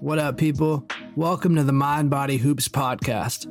[0.00, 0.86] What up, people?
[1.16, 3.46] Welcome to the Mind Body Hoops podcast.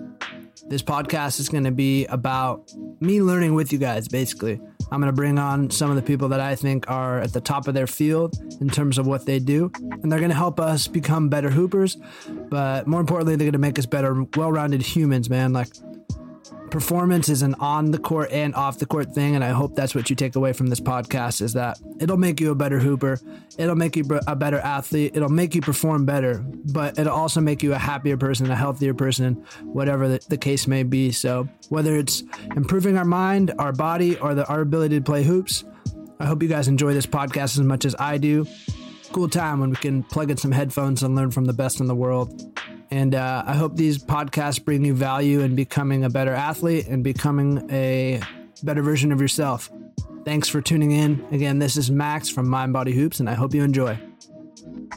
[0.67, 4.59] This podcast is going to be about me learning with you guys, basically.
[4.92, 7.42] I'm going to bring on some of the people that I think are at the
[7.42, 10.59] top of their field in terms of what they do, and they're going to help
[10.59, 11.98] us become better hoopers.
[12.27, 15.54] But more importantly, they're going to make us better, well rounded humans, man.
[15.54, 15.70] Like,
[16.72, 19.94] performance is an on the court and off the court thing and i hope that's
[19.94, 23.20] what you take away from this podcast is that it'll make you a better hooper
[23.58, 27.62] it'll make you a better athlete it'll make you perform better but it'll also make
[27.62, 29.34] you a happier person a healthier person
[29.64, 31.12] whatever the, the case may be.
[31.12, 32.23] So whether it's
[32.55, 35.64] improving our mind our body or the, our ability to play hoops
[36.20, 38.45] i hope you guys enjoy this podcast as much as i do.
[39.12, 41.88] Cool time when we can plug in some headphones and learn from the best in
[41.88, 42.58] the world
[42.91, 47.04] and uh, I hope these podcasts bring you value in becoming a better athlete and
[47.04, 48.22] becoming a
[48.64, 49.72] better version of yourself.
[50.26, 51.26] Thanks for tuning in.
[51.31, 53.98] Again, this is Max from Mind Body Hoops, and I hope you enjoy.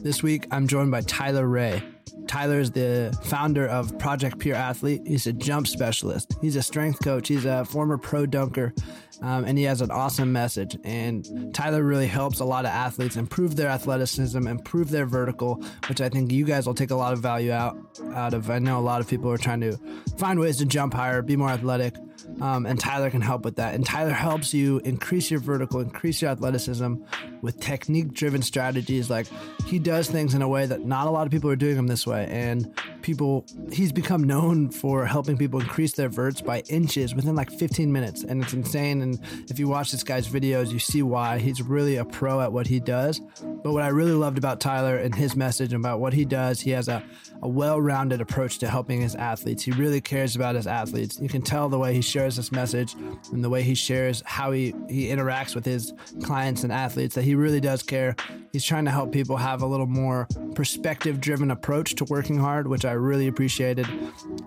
[0.03, 1.83] This week, I'm joined by Tyler Ray.
[2.27, 5.03] Tyler is the founder of Project Pure Athlete.
[5.07, 6.37] He's a jump specialist.
[6.41, 7.29] He's a strength coach.
[7.29, 8.75] He's a former pro dunker,
[9.23, 10.77] um, and he has an awesome message.
[10.85, 16.01] And Tyler really helps a lot of athletes improve their athleticism, improve their vertical, which
[16.01, 17.77] I think you guys will take a lot of value out
[18.15, 18.51] out of.
[18.51, 19.79] I know a lot of people are trying to
[20.17, 21.95] find ways to jump higher, be more athletic.
[22.41, 23.75] Um, and Tyler can help with that.
[23.75, 26.95] And Tyler helps you increase your vertical, increase your athleticism
[27.43, 29.11] with technique driven strategies.
[29.11, 29.27] Like
[29.67, 31.87] he does things in a way that not a lot of people are doing them
[31.87, 32.27] this way.
[32.31, 32.73] And
[33.05, 37.93] people, he's become known for helping people increase their verts by inches within like 15
[37.93, 38.25] minutes.
[38.25, 39.03] And it's insane.
[39.03, 42.51] And if you watch this guy's videos, you see why he's really a pro at
[42.51, 43.21] what he does.
[43.63, 46.71] But what I really loved about Tyler and his message about what he does, he
[46.71, 47.05] has a,
[47.43, 49.63] a well rounded approach to helping his athletes.
[49.63, 51.21] He really cares about his athletes.
[51.21, 52.95] You can tell the way he shares this message
[53.33, 57.25] and the way he shares how he, he interacts with his clients and athletes that
[57.25, 58.17] he really does care.
[58.53, 62.67] He's trying to help people have a little more perspective driven approach to working hard,
[62.67, 63.87] which I really appreciated.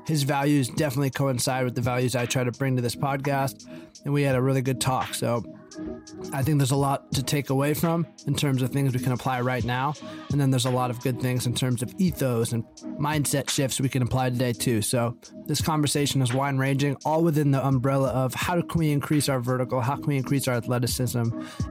[0.06, 3.68] His values definitely coincide with the values I try to bring to this podcast.
[4.06, 5.14] And we had a really good talk.
[5.14, 5.44] So
[6.34, 9.12] I think there's a lot to take away from in terms of things we can
[9.12, 9.94] apply right now.
[10.32, 12.64] And then there's a lot of good things in terms of ethos and
[13.00, 14.82] mindset shifts we can apply today too.
[14.82, 19.30] So this conversation is wide ranging, all within the umbrella of how can we increase
[19.30, 21.24] our vertical, how can we increase our athleticism,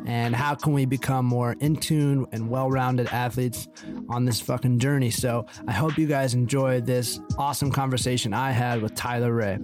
[0.07, 3.69] and how can we become more in tune and well rounded athletes
[4.09, 5.11] on this fucking journey.
[5.11, 9.59] So I hope you guys enjoyed this awesome conversation I had with Tyler Ray.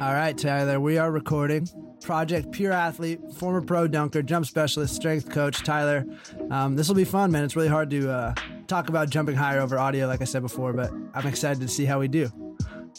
[0.00, 1.68] All right, Tyler, we are recording.
[2.02, 6.04] Project Pure Athlete, former pro dunker, jump specialist, strength coach, Tyler.
[6.50, 7.44] Um, this will be fun, man.
[7.44, 8.34] It's really hard to uh,
[8.66, 11.84] talk about jumping higher over audio, like I said before, but I'm excited to see
[11.84, 12.30] how we do.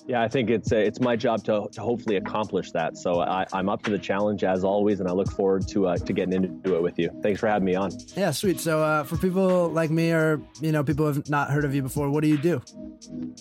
[0.06, 2.98] Yeah, I think it's uh, it's my job to, to hopefully accomplish that.
[2.98, 5.98] So I, am up to the challenge as always, and I look forward to uh,
[5.98, 7.10] to getting into it with you.
[7.22, 7.92] Thanks for having me on.
[8.16, 8.60] Yeah, sweet.
[8.60, 11.74] So uh, for people like me, or you know, people who have not heard of
[11.74, 12.62] you before, what do you do?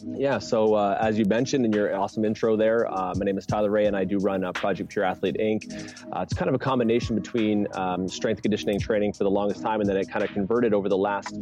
[0.04, 3.46] Yeah, so uh, as you mentioned in your awesome intro there, uh, my name is
[3.46, 6.04] Tyler Ray, and I do run Project Pure Athlete Inc.
[6.12, 9.80] Uh, it's kind of a combination between um, strength conditioning training for the longest time,
[9.80, 11.38] and then it kind of converted over the last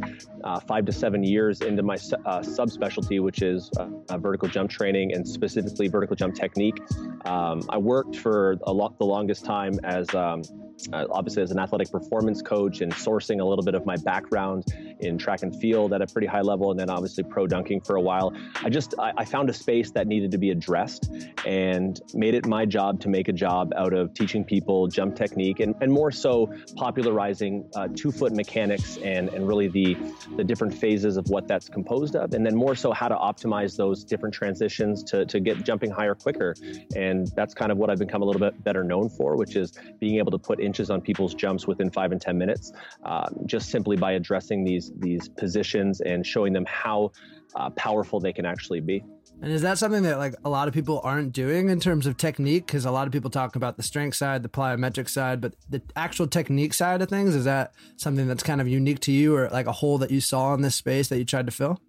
[0.67, 3.69] five to seven years into my subspecialty, which is
[4.17, 6.79] vertical jump training and specifically vertical jump technique.
[7.25, 10.43] Um, I worked for a lot the longest time as um,
[10.91, 14.65] uh, obviously as an athletic performance coach and sourcing a little bit of my background
[14.99, 17.95] in track and field at a pretty high level and then obviously pro dunking for
[17.95, 18.33] a while
[18.63, 21.09] i just I, I, found a space that needed to be addressed
[21.45, 25.59] and made it my job to make a job out of teaching people jump technique
[25.59, 29.97] and, and more so popularizing uh, two foot mechanics and, and really the,
[30.35, 33.75] the different phases of what that's composed of and then more so how to optimize
[33.75, 36.55] those different transitions to, to get jumping higher quicker.
[36.95, 39.73] And that's kind of what i've become a little bit better known for which is
[39.99, 42.71] being able to put in inches on people's jumps within five and 10 minutes,
[43.03, 47.11] uh, just simply by addressing these, these positions and showing them how
[47.55, 49.03] uh, powerful they can actually be.
[49.41, 52.15] And is that something that like a lot of people aren't doing in terms of
[52.15, 52.67] technique?
[52.67, 55.81] Because a lot of people talk about the strength side, the plyometric side, but the
[55.95, 59.49] actual technique side of things is that something that's kind of unique to you, or
[59.49, 61.81] like a hole that you saw in this space that you tried to fill?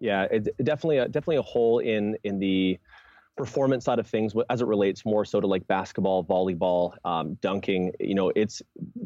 [0.00, 2.78] Yeah, it, definitely, a, definitely a hole in in the
[3.36, 7.92] performance side of things as it relates more so to like basketball volleyball um, dunking
[7.98, 8.60] you know it's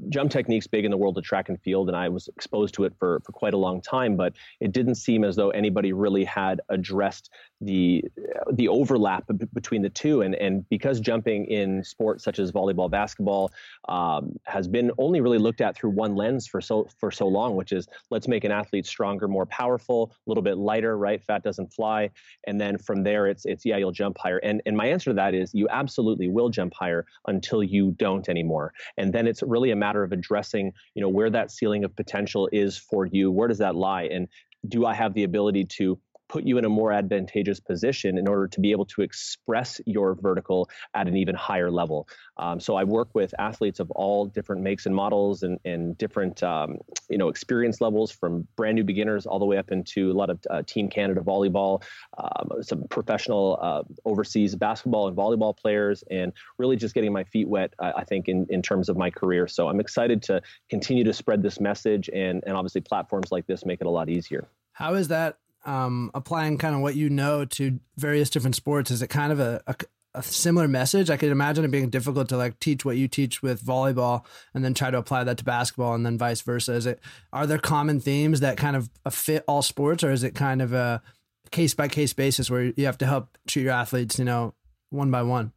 [0.08, 2.84] jump techniques big in the world of track and field and i was exposed to
[2.84, 6.24] it for, for quite a long time but it didn't seem as though anybody really
[6.24, 7.30] had addressed
[7.64, 8.04] the
[8.52, 10.22] the overlap between the two.
[10.22, 13.52] And and because jumping in sports such as volleyball basketball
[13.88, 17.56] um, has been only really looked at through one lens for so for so long
[17.56, 21.22] which is let's make an athlete stronger more powerful a little bit lighter right?
[21.22, 22.10] Fat doesn't fly.
[22.46, 24.38] And then from there it's it's yeah you'll jump higher.
[24.38, 28.28] And and my answer to that is you absolutely will jump higher until you don't
[28.28, 28.72] anymore.
[28.96, 32.48] And then it's really a matter of addressing you know where that ceiling of potential
[32.52, 33.30] is for you.
[33.30, 34.04] Where does that lie?
[34.04, 34.28] And
[34.68, 35.98] do I have the ability to
[36.28, 40.14] put you in a more advantageous position in order to be able to express your
[40.14, 42.08] vertical at an even higher level.
[42.36, 46.42] Um, so I work with athletes of all different makes and models and, and different
[46.42, 46.78] um,
[47.08, 50.30] you know experience levels from brand new beginners all the way up into a lot
[50.30, 51.82] of uh, Team Canada volleyball,
[52.18, 57.48] um, some professional uh, overseas basketball and volleyball players, and really just getting my feet
[57.48, 57.74] wet.
[57.78, 59.46] I, I think in, in terms of my career.
[59.46, 63.64] So I'm excited to continue to spread this message, and and obviously platforms like this
[63.64, 64.48] make it a lot easier.
[64.72, 68.90] How is that um, applying kind of what you know to various different sports?
[68.90, 69.76] Is it kind of a, a,
[70.14, 71.10] a, similar message?
[71.10, 74.64] I could imagine it being difficult to like teach what you teach with volleyball and
[74.64, 76.74] then try to apply that to basketball and then vice versa.
[76.74, 77.00] Is it
[77.32, 80.72] are there common themes that kind of fit all sports, or is it kind of
[80.72, 81.02] a
[81.50, 84.54] case by case basis where you have to help treat your athletes, you know,
[84.90, 85.52] one by one?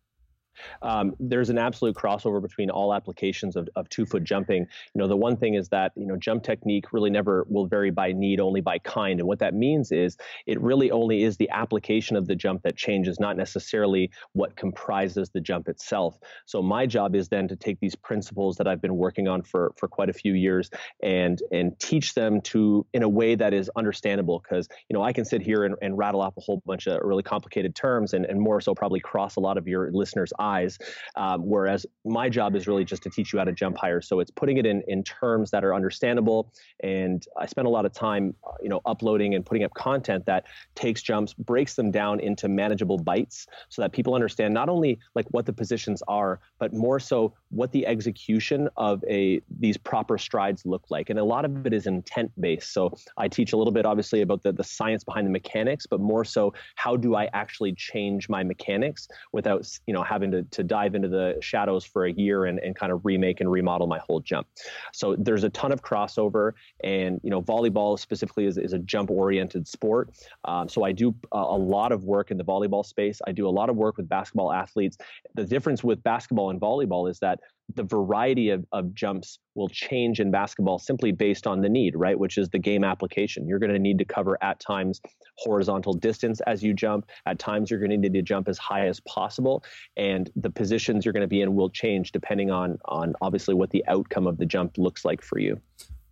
[0.81, 4.61] Um, there's an absolute crossover between all applications of, of two foot jumping.
[4.93, 7.91] You know, the one thing is that, you know, jump technique really never will vary
[7.91, 9.19] by need, only by kind.
[9.19, 12.75] And what that means is it really only is the application of the jump that
[12.75, 16.17] changes, not necessarily what comprises the jump itself.
[16.45, 19.73] So my job is then to take these principles that I've been working on for,
[19.77, 20.69] for quite a few years
[21.03, 24.39] and, and teach them to in a way that is understandable.
[24.39, 26.99] Because, you know, I can sit here and, and rattle off a whole bunch of
[27.03, 30.46] really complicated terms and, and more so probably cross a lot of your listeners' eyes
[30.55, 30.77] eyes.
[31.15, 34.01] Um, whereas my job is really just to teach you how to jump higher.
[34.01, 36.39] So it's putting it in, in terms that are understandable.
[36.83, 40.25] And I spend a lot of time, uh, you know, uploading and putting up content
[40.25, 40.45] that
[40.75, 45.27] takes jumps, breaks them down into manageable bites so that people understand not only like
[45.35, 50.65] what the positions are, but more so what the execution of a these proper strides
[50.65, 51.09] look like.
[51.09, 52.73] And a lot of it is intent based.
[52.73, 55.99] So I teach a little bit obviously about the, the science behind the mechanics, but
[55.99, 60.49] more so how do I actually change my mechanics without, you know, having to to,
[60.57, 63.87] to dive into the shadows for a year and, and kind of remake and remodel
[63.87, 64.47] my whole jump.
[64.93, 66.53] So there's a ton of crossover,
[66.83, 70.11] and you know, volleyball specifically is, is a jump oriented sport.
[70.45, 73.21] Um, so I do a, a lot of work in the volleyball space.
[73.27, 74.97] I do a lot of work with basketball athletes.
[75.35, 77.39] The difference with basketball and volleyball is that
[77.75, 82.17] the variety of, of jumps will change in basketball simply based on the need, right?
[82.17, 83.47] Which is the game application.
[83.47, 85.01] You're going to need to cover at times
[85.37, 87.07] horizontal distance as you jump.
[87.25, 89.63] At times, you're going to need to jump as high as possible,
[89.97, 93.69] and the positions you're going to be in will change depending on on obviously what
[93.71, 95.59] the outcome of the jump looks like for you.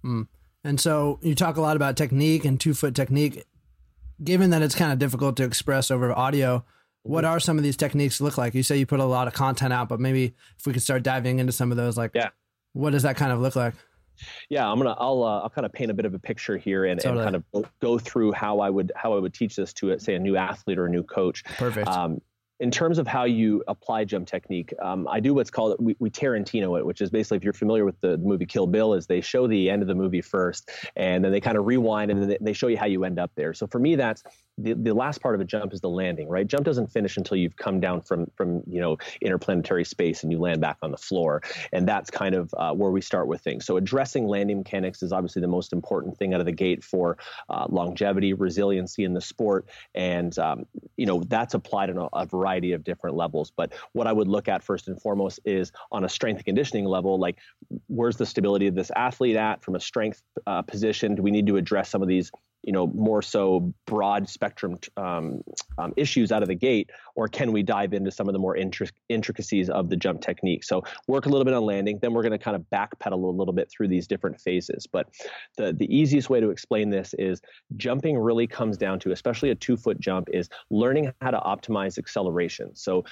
[0.03, 0.27] Mm.
[0.63, 3.45] And so you talk a lot about technique and two foot technique.
[4.23, 6.65] Given that it's kind of difficult to express over audio,
[7.05, 8.55] what are some of these techniques look like?
[8.55, 11.03] You say you put a lot of content out, but maybe if we could start
[11.03, 12.29] diving into some of those, like, yeah,
[12.73, 13.75] what does that kind of look like?
[14.49, 16.85] Yeah, I'm gonna I'll uh, I'll kind of paint a bit of a picture here
[16.85, 17.23] and, totally.
[17.23, 20.15] and kind of go through how I would how I would teach this to say
[20.15, 21.43] a new athlete or a new coach.
[21.43, 21.87] Perfect.
[21.87, 22.21] Um,
[22.59, 26.09] in terms of how you apply jump technique, um, I do what's called we, we
[26.09, 29.05] Tarantino it, which is basically if you're familiar with the, the, movie Kill Bill, is
[29.05, 32.21] they show the end of the movie first, and then they kind of rewind and
[32.21, 33.53] then they, they show you how you end up there.
[33.53, 34.23] So for me, that's
[34.57, 36.47] the, the last part of a jump is the landing, right?
[36.47, 40.39] Jump doesn't finish until you've come down from from you know interplanetary space and you
[40.39, 41.41] land back on the floor,
[41.73, 43.65] and that's kind of uh, where we start with things.
[43.65, 47.17] So addressing landing mechanics is obviously the most important thing out of the gate for
[47.49, 50.65] uh, longevity, resiliency in the sport, and um,
[50.95, 53.51] you know that's applied on a, a variety of different levels.
[53.55, 57.19] But what I would look at first and foremost is on a strength conditioning level,
[57.19, 57.37] like
[57.87, 61.15] where's the stability of this athlete at from a strength uh, position?
[61.15, 62.31] Do we need to address some of these
[62.65, 65.41] you know more so broad spectrum um,
[65.77, 68.55] um, issues out of the gate, or can we dive into some of the more
[68.55, 70.63] intric- intricacies of the jump technique?
[70.63, 73.37] So work a little bit on landing, then we're going to kind of backpedal a
[73.37, 74.87] little bit through these different phases.
[74.87, 75.07] But
[75.57, 77.39] the the easiest way to explain this is
[77.77, 81.99] jumping really comes down to, especially a two foot jump, is learning how to optimize
[81.99, 82.75] acceleration.
[82.75, 83.05] So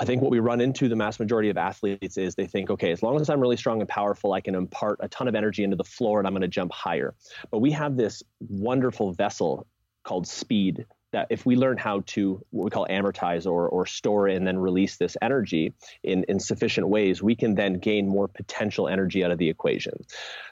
[0.00, 2.90] I think what we run into the mass majority of athletes is they think, okay,
[2.90, 5.64] as long as I'm really strong and powerful, I can impart a ton of energy
[5.64, 7.14] into the floor and I'm going to jump higher.
[7.50, 9.66] But we have this wonderful vessel
[10.02, 14.28] called speed that if we learn how to what we call amortize or, or store
[14.28, 18.88] and then release this energy in, in sufficient ways, we can then gain more potential
[18.88, 19.94] energy out of the equation.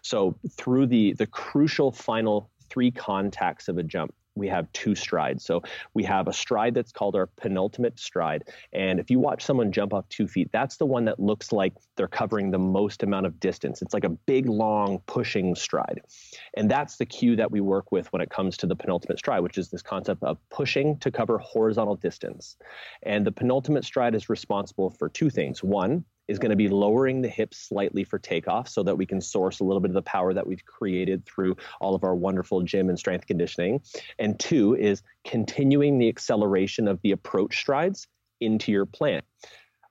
[0.02, 5.44] So through the the crucial final three contacts of a jump, we have two strides.
[5.44, 5.62] So
[5.94, 8.44] we have a stride that's called our penultimate stride.
[8.72, 11.74] And if you watch someone jump off two feet, that's the one that looks like
[11.96, 13.82] they're covering the most amount of distance.
[13.82, 16.00] It's like a big, long pushing stride.
[16.54, 19.40] And that's the cue that we work with when it comes to the penultimate stride,
[19.40, 22.56] which is this concept of pushing to cover horizontal distance.
[23.02, 25.62] And the penultimate stride is responsible for two things.
[25.62, 29.20] One, is going to be lowering the hips slightly for takeoff so that we can
[29.20, 32.62] source a little bit of the power that we've created through all of our wonderful
[32.62, 33.80] gym and strength conditioning.
[34.18, 38.06] And two is continuing the acceleration of the approach strides
[38.40, 39.24] into your plant.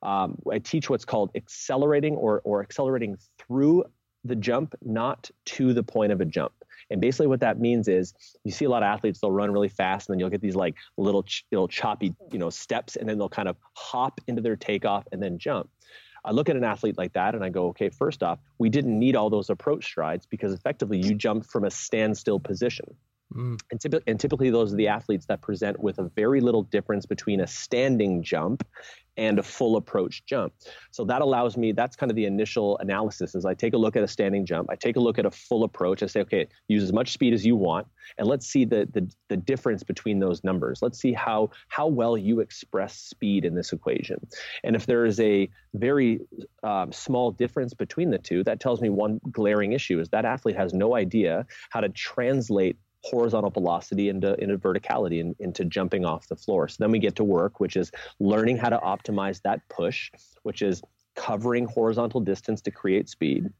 [0.03, 3.85] Um, I teach what's called accelerating or, or accelerating through
[4.23, 6.53] the jump, not to the point of a jump.
[6.89, 8.13] And basically, what that means is
[8.43, 10.55] you see a lot of athletes, they'll run really fast and then you'll get these
[10.55, 14.55] like little, little choppy, you know, steps, and then they'll kind of hop into their
[14.55, 15.69] takeoff and then jump.
[16.25, 18.97] I look at an athlete like that and I go, okay, first off, we didn't
[18.97, 22.95] need all those approach strides because effectively you jumped from a standstill position.
[23.35, 23.59] Mm.
[23.71, 27.41] And, and, typically, those are the athletes that present with a very little difference between
[27.41, 28.63] a standing jump
[29.17, 30.53] and a full approach jump.
[30.91, 33.95] So that allows me, that's kind of the initial analysis is I take a look
[33.95, 36.47] at a standing jump, I take a look at a full approach, I say, okay,
[36.67, 40.19] use as much speed as you want, and let's see the the, the difference between
[40.19, 40.81] those numbers.
[40.81, 44.25] Let's see how how well you express speed in this equation.
[44.63, 46.21] And if there is a very
[46.63, 50.55] um, small difference between the two, that tells me one glaring issue is that athlete
[50.55, 56.27] has no idea how to translate horizontal velocity into, into verticality and into jumping off
[56.27, 56.67] the floor.
[56.67, 60.11] So then we get to work, which is learning how to optimize that push,
[60.43, 60.81] which is
[61.15, 63.51] covering horizontal distance to create speed.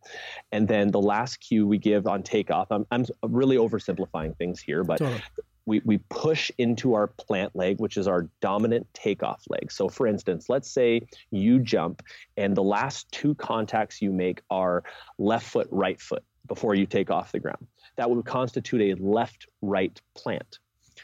[0.52, 4.84] And then the last cue we give on takeoff, I'm, I'm really oversimplifying things here,
[4.84, 5.22] but totally.
[5.66, 9.72] we, we push into our plant leg, which is our dominant takeoff leg.
[9.72, 11.02] So, for instance, let's say
[11.32, 12.04] you jump
[12.38, 14.84] and the last two contacts you make are
[15.18, 17.68] left foot, right foot before you take off the ground
[17.98, 20.60] that would constitute a left right plant.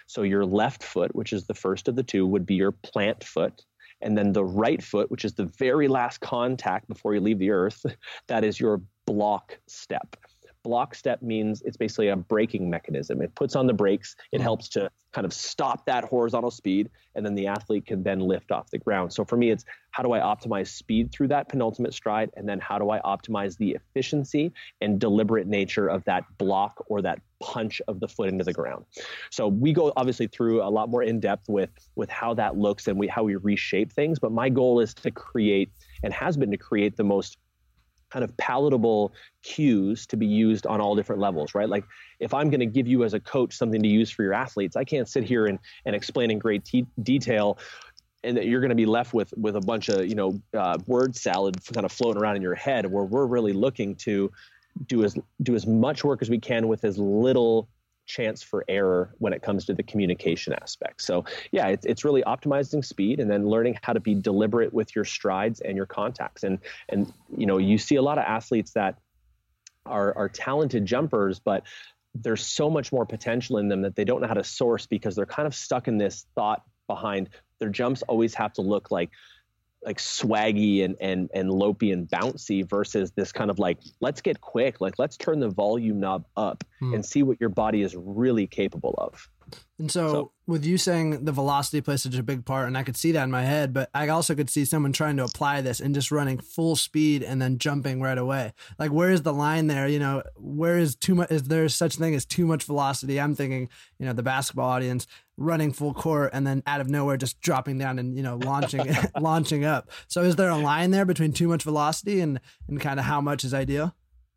[0.08, 3.24] So your left foot, which is the first of the two, would be your plant
[3.24, 3.64] foot.
[4.02, 7.52] And then the right foot, which is the very last contact before you leave the
[7.52, 7.86] earth,
[8.28, 10.16] that is your block step
[10.64, 13.22] block step means it's basically a braking mechanism.
[13.22, 14.44] It puts on the brakes, it hmm.
[14.44, 18.52] helps to kind of stop that horizontal speed, and then the athlete can then lift
[18.52, 19.14] off the ground.
[19.14, 22.60] So for me, it's how do I optimize speed through that penultimate stride, and then
[22.60, 24.52] how do I optimize the efficiency
[24.82, 28.86] and deliberate nature of that block or that punch of the foot into the ground.
[29.30, 32.88] So we go obviously through a lot more in depth with with how that looks
[32.88, 34.18] and we how we reshape things.
[34.18, 35.70] But my goal is to create
[36.04, 37.38] and has been to create the most
[38.14, 41.68] kind of palatable cues to be used on all different levels, right?
[41.68, 41.84] Like
[42.20, 44.76] if I'm going to give you as a coach something to use for your athletes,
[44.76, 47.58] I can't sit here and, and explain in great detail
[48.24, 50.78] and that you're going to be left with with a bunch of you know uh,
[50.86, 54.32] word salad kind of floating around in your head where we're really looking to
[54.88, 57.68] do as do as much work as we can with as little
[58.06, 61.02] chance for error when it comes to the communication aspect.
[61.02, 64.96] So yeah, it's, it's really optimizing speed and then learning how to be deliberate with
[64.96, 66.44] your strides and your contacts.
[66.44, 69.00] And and you know, you see a lot of athletes that
[69.86, 71.64] are are talented jumpers, but
[72.16, 75.16] there's so much more potential in them that they don't know how to source because
[75.16, 77.30] they're kind of stuck in this thought behind
[77.60, 79.10] their jumps always have to look like
[79.86, 84.42] like swaggy and and and lopey and bouncy versus this kind of like let's get
[84.42, 86.94] quick like let's turn the volume knob up mm.
[86.94, 89.30] and see what your body is really capable of
[89.80, 92.84] and so, so, with you saying the velocity plays such a big part, and I
[92.84, 95.62] could see that in my head, but I also could see someone trying to apply
[95.62, 98.54] this and just running full speed and then jumping right away.
[98.78, 99.88] Like, where is the line there?
[99.88, 101.32] You know, where is too much?
[101.32, 103.20] Is there such thing as too much velocity?
[103.20, 107.18] I'm thinking, you know, the basketball audience running full court and then out of nowhere
[107.18, 108.86] just dropping down and you know launching
[109.20, 109.90] launching up.
[110.08, 113.22] So, is there a line there between too much velocity and and kind of how
[113.22, 113.96] much is ideal?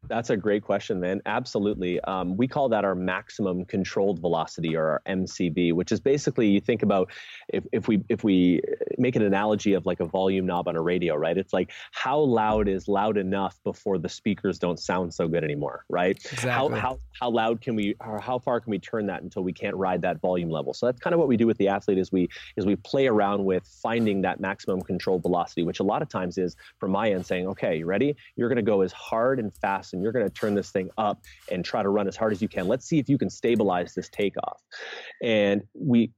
[0.08, 1.20] That's a great question, man.
[1.26, 2.00] Absolutely.
[2.02, 6.60] Um, we call that our maximum controlled velocity or our MCV, which is basically you
[6.60, 7.10] think about
[7.48, 8.60] if, if we if we
[8.98, 11.36] make an analogy of like a volume knob on a radio, right?
[11.36, 15.84] It's like how loud is loud enough before the speakers don't sound so good anymore,
[15.88, 16.16] right?
[16.16, 16.50] Exactly.
[16.50, 19.52] How how how loud can we or how far can we turn that until we
[19.52, 20.74] can't ride that volume level?
[20.74, 23.06] So that's kind of what we do with the athlete is we is we play
[23.06, 27.10] around with finding that maximum controlled velocity, which a lot of times is from my
[27.10, 28.16] end saying, okay, you ready?
[28.36, 30.90] You're going to go as hard and fast and you're going to turn this thing
[30.98, 32.68] up and try to run as hard as you can.
[32.68, 34.62] Let's see if you can stabilize this takeoff.
[35.22, 36.12] And we,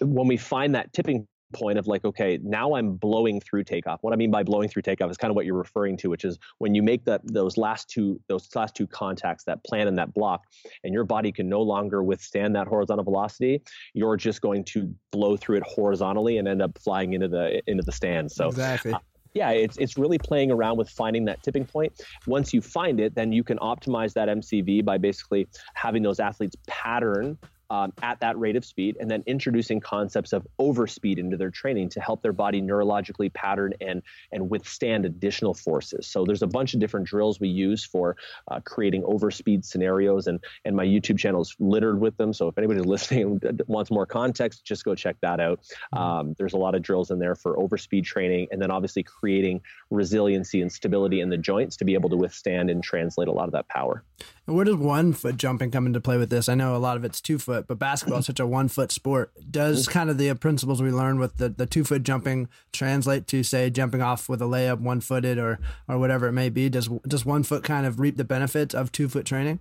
[0.00, 4.02] when we find that tipping point of like, okay, now I'm blowing through takeoff.
[4.02, 6.24] What I mean by blowing through takeoff is kind of what you're referring to, which
[6.24, 9.98] is when you make that those last two those last two contacts, that plant and
[9.98, 10.44] that block,
[10.84, 13.62] and your body can no longer withstand that horizontal velocity,
[13.94, 17.82] you're just going to blow through it horizontally and end up flying into the into
[17.82, 18.30] the stand.
[18.30, 18.92] So exactly.
[18.92, 18.98] Uh,
[19.34, 21.92] yeah, it's it's really playing around with finding that tipping point.
[22.26, 26.56] Once you find it, then you can optimize that MCV by basically having those athletes
[26.66, 27.38] pattern
[27.70, 31.88] um, at that rate of speed, and then introducing concepts of overspeed into their training
[31.90, 36.06] to help their body neurologically pattern and and withstand additional forces.
[36.06, 38.16] So there's a bunch of different drills we use for
[38.50, 42.32] uh, creating overspeed scenarios, and and my YouTube channel is littered with them.
[42.32, 45.62] So if anybody's listening and wants more context, just go check that out.
[45.94, 45.98] Mm-hmm.
[45.98, 49.60] Um, there's a lot of drills in there for overspeed training, and then obviously creating
[49.90, 53.44] resiliency and stability in the joints to be able to withstand and translate a lot
[53.44, 54.04] of that power.
[54.50, 56.48] And where does one foot jumping come into play with this?
[56.48, 58.90] I know a lot of it's two foot, but basketball is such a one foot
[58.90, 59.30] sport.
[59.48, 63.44] Does kind of the principles we learn with the, the two foot jumping translate to
[63.44, 66.68] say jumping off with a layup one footed or or whatever it may be?
[66.68, 69.60] Does does one foot kind of reap the benefits of two foot training?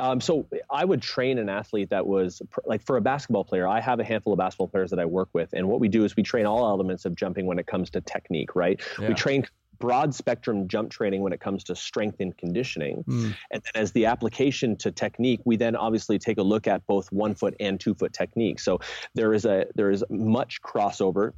[0.00, 3.68] Um, so I would train an athlete that was like for a basketball player.
[3.68, 6.04] I have a handful of basketball players that I work with, and what we do
[6.04, 8.56] is we train all elements of jumping when it comes to technique.
[8.56, 8.80] Right?
[8.98, 9.08] Yeah.
[9.08, 9.44] We train
[9.78, 13.04] broad spectrum jump training when it comes to strength and conditioning.
[13.08, 13.36] Mm.
[13.50, 17.10] And then as the application to technique, we then obviously take a look at both
[17.12, 18.60] one foot and two foot technique.
[18.60, 18.80] So
[19.14, 21.32] there is a there is much crossover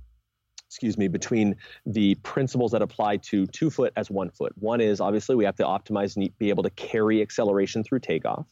[0.71, 4.53] excuse me, between the principles that apply to two foot as one foot.
[4.55, 8.47] One is obviously we have to optimize and be able to carry acceleration through takeoff.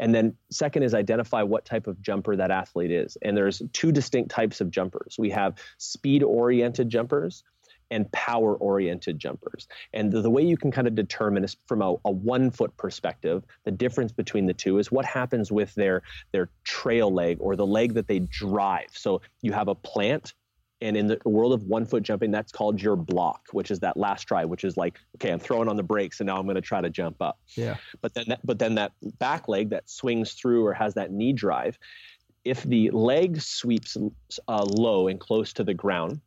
[0.00, 3.16] And then second is identify what type of jumper that athlete is.
[3.22, 5.14] And there's two distinct types of jumpers.
[5.20, 7.44] We have speed oriented jumpers
[7.92, 9.68] and power oriented jumpers.
[9.92, 12.74] And the, the, way you can kind of determine is from a, a, one foot
[12.78, 17.54] perspective, the difference between the two is what happens with their, their trail leg or
[17.54, 18.88] the leg that they drive.
[18.92, 20.32] So you have a plant.
[20.80, 23.96] And in the world of one foot jumping, that's called your block, which is that
[23.96, 26.56] last try, which is like, okay, I'm throwing on the brakes and now I'm going
[26.56, 27.38] to try to jump up.
[27.54, 27.76] Yeah.
[28.00, 31.34] But then, that, but then that back leg that swings through or has that knee
[31.34, 31.78] drive,
[32.44, 33.96] if the leg sweeps
[34.48, 36.20] uh, low and close to the ground,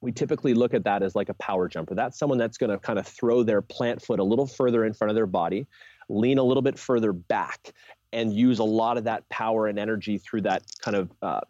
[0.00, 1.94] we typically look at that as like a power jumper.
[1.94, 4.94] That's someone that's going to kind of throw their plant foot a little further in
[4.94, 5.66] front of their body,
[6.08, 7.72] lean a little bit further back,
[8.12, 11.40] and use a lot of that power and energy through that kind of uh,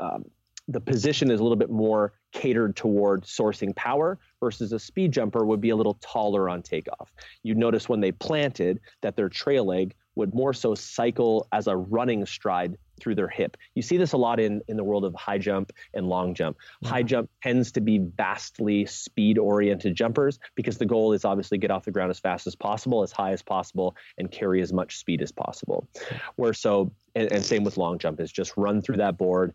[0.00, 0.24] um,
[0.70, 5.44] the position is a little bit more catered toward sourcing power versus a speed jumper
[5.44, 7.12] would be a little taller on takeoff.
[7.42, 11.74] You notice when they planted that their trail leg would more so cycle as a
[11.74, 13.56] running stride through their hip.
[13.74, 16.58] You see this a lot in, in the world of high jump and long jump.
[16.82, 16.90] Yeah.
[16.90, 21.70] High jump tends to be vastly speed oriented jumpers because the goal is obviously get
[21.70, 24.98] off the ground as fast as possible, as high as possible, and carry as much
[24.98, 25.88] speed as possible.
[26.36, 29.54] Where so, and, and same with long jump, is just run through that board,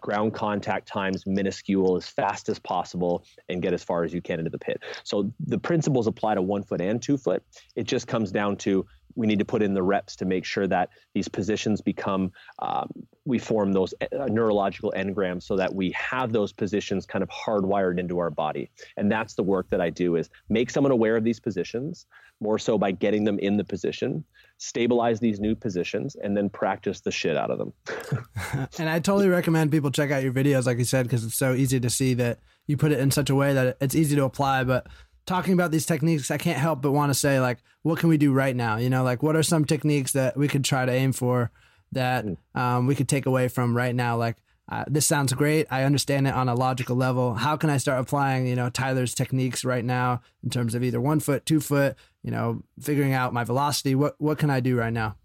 [0.00, 4.38] ground contact times minuscule as fast as possible and get as far as you can
[4.38, 4.82] into the pit.
[5.04, 7.42] So the principles apply to one foot and two foot.
[7.74, 8.86] It just comes down to
[9.16, 12.30] we need to put in the reps to make sure that these positions become
[12.60, 12.88] um,
[13.24, 17.98] we form those uh, neurological engrams so that we have those positions kind of hardwired
[17.98, 18.70] into our body.
[18.96, 22.06] And that's the work that i do is make someone aware of these positions
[22.40, 24.24] more so by getting them in the position
[24.58, 27.72] stabilize these new positions and then practice the shit out of them.
[28.78, 31.54] And i totally recommend people check out your videos like you said because it's so
[31.54, 34.24] easy to see that you put it in such a way that it's easy to
[34.24, 34.86] apply but
[35.26, 38.16] talking about these techniques, I can't help but want to say, like, what can we
[38.16, 38.76] do right now?
[38.76, 41.50] You know, like, what are some techniques that we could try to aim for
[41.92, 42.36] that mm.
[42.54, 44.16] um, we could take away from right now?
[44.16, 44.36] Like,
[44.68, 45.66] uh, this sounds great.
[45.70, 47.34] I understand it on a logical level.
[47.34, 51.00] How can I start applying, you know, Tyler's techniques right now in terms of either
[51.00, 53.94] one foot, two foot, you know, figuring out my velocity?
[53.94, 55.16] What what can I do right now?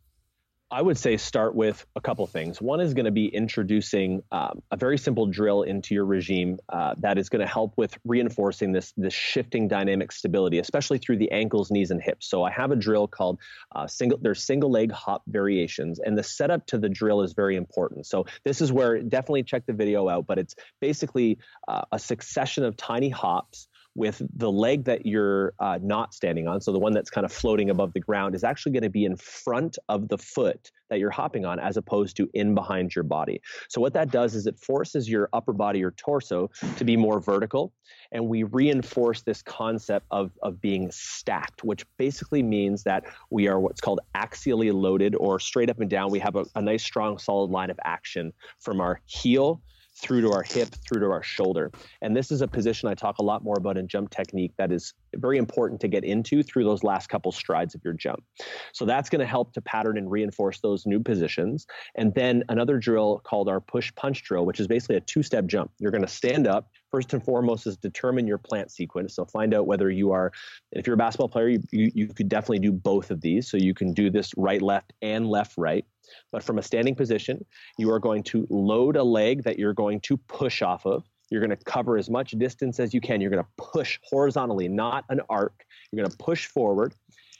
[0.71, 2.61] I would say start with a couple things.
[2.61, 6.95] One is going to be introducing um, a very simple drill into your regime uh,
[6.99, 11.29] that is going to help with reinforcing this this shifting dynamic stability, especially through the
[11.31, 12.29] ankles, knees, and hips.
[12.29, 13.39] So I have a drill called
[13.75, 14.17] uh, single.
[14.21, 18.05] There's single leg hop variations, and the setup to the drill is very important.
[18.05, 20.25] So this is where definitely check the video out.
[20.25, 25.77] But it's basically uh, a succession of tiny hops with the leg that you're uh,
[25.81, 28.71] not standing on, so the one that's kind of floating above the ground, is actually
[28.71, 32.29] going to be in front of the foot that you're hopping on as opposed to
[32.33, 33.41] in behind your body.
[33.69, 37.19] So, what that does is it forces your upper body or torso to be more
[37.19, 37.73] vertical,
[38.11, 43.59] and we reinforce this concept of, of being stacked, which basically means that we are
[43.59, 46.11] what's called axially loaded or straight up and down.
[46.11, 49.61] We have a, a nice, strong, solid line of action from our heel
[50.01, 51.71] through to our hip, through to our shoulder.
[52.01, 54.71] And this is a position I talk a lot more about in jump technique that
[54.71, 58.23] is very important to get into through those last couple strides of your jump.
[58.73, 61.67] So that's going to help to pattern and reinforce those new positions.
[61.95, 65.45] And then another drill called our push punch drill, which is basically a two step
[65.45, 65.71] jump.
[65.79, 66.69] You're going to stand up.
[66.89, 69.15] First and foremost is determine your plant sequence.
[69.15, 70.31] So find out whether you are,
[70.73, 73.49] if you're a basketball player, you, you, you could definitely do both of these.
[73.49, 75.85] So you can do this right, left, and left, right.
[76.31, 77.45] But from a standing position,
[77.77, 81.03] you are going to load a leg that you're going to push off of.
[81.29, 83.21] You're going to cover as much distance as you can.
[83.21, 85.65] You're going to push horizontally, not an arc.
[85.91, 86.93] You're going to push forward.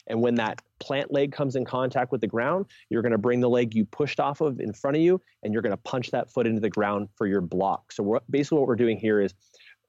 [0.08, 3.40] And when that plant leg comes in contact with the ground, you're going to bring
[3.40, 6.12] the leg you pushed off of in front of you, and you're going to punch
[6.12, 7.92] that foot into the ground for your block.
[7.92, 9.34] So basically, what we're doing here is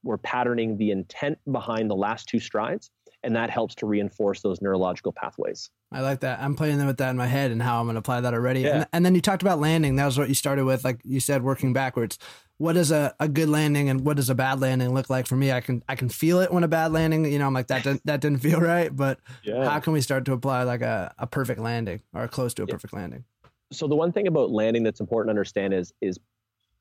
[0.05, 2.91] we're patterning the intent behind the last two strides
[3.23, 5.71] and that helps to reinforce those neurological pathways.
[5.93, 6.41] I like that.
[6.41, 8.61] I'm playing with that in my head and how I'm going to apply that already.
[8.61, 8.75] Yeah.
[8.75, 9.97] And, and, then you talked about landing.
[9.97, 12.19] That was what you started with, like you said, working backwards.
[12.59, 15.37] What does a, a good landing and what does a bad landing look like for
[15.37, 15.53] me?
[15.53, 17.25] I can I can feel it when a bad landing.
[17.25, 18.95] You know, I'm like that didn't, that didn't feel right.
[18.95, 19.69] But yeah.
[19.69, 22.67] how can we start to apply like a, a perfect landing or close to a
[22.67, 22.73] yeah.
[22.73, 23.25] perfect landing?
[23.73, 26.19] So the one thing about landing that's important to understand is is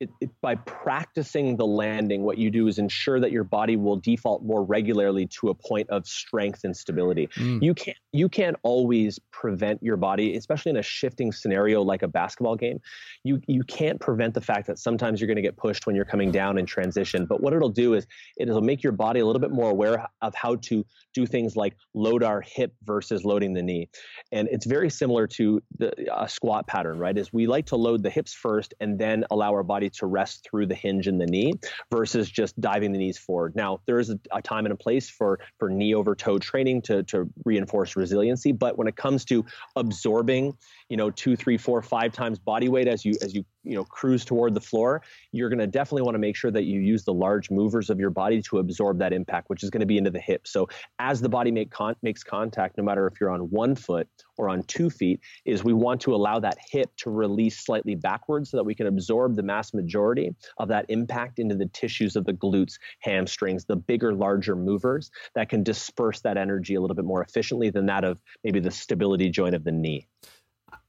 [0.02, 3.98] it, it, by practicing the landing, what you do is ensure that your body will
[3.98, 7.28] default more regularly to a point of strength and stability.
[7.36, 7.62] Mm.
[7.62, 12.08] You can't you can't always prevent your body, especially in a shifting scenario like a
[12.08, 12.82] basketball game.
[13.24, 16.04] You you can't prevent the fact that sometimes you're going to get pushed when you're
[16.04, 17.28] coming down in transition.
[17.28, 20.34] But what it'll do is it'll make your body a little bit more aware of
[20.34, 20.84] how to
[21.14, 23.88] do things like load our hip versus loading the knee.
[24.32, 27.16] And it's very similar to the a squat pattern, right?
[27.16, 30.48] Is we like to load the hips first and then allow our body to rest
[30.50, 31.54] through the hinge in the knee
[31.92, 33.56] versus just diving the knees forward.
[33.56, 36.82] Now, there is a, a time and a place for for knee over toe training
[36.84, 40.58] to to reinforce resiliency, but when it comes to absorbing,
[40.92, 43.86] you know, two, three, four, five times body weight as you as you you know
[43.86, 45.02] cruise toward the floor,
[45.32, 47.98] you're going to definitely want to make sure that you use the large movers of
[47.98, 50.46] your body to absorb that impact, which is going to be into the hip.
[50.46, 50.68] So
[51.00, 54.06] as the body make con- makes contact, no matter if you're on one foot
[54.38, 58.52] or on two feet, is we want to allow that hip to release slightly backwards
[58.52, 62.26] so that we can absorb the mass majority of that impact into the tissues of
[62.26, 67.06] the glutes, hamstrings, the bigger, larger movers that can disperse that energy a little bit
[67.06, 70.06] more efficiently than that of maybe the stability joint of the knee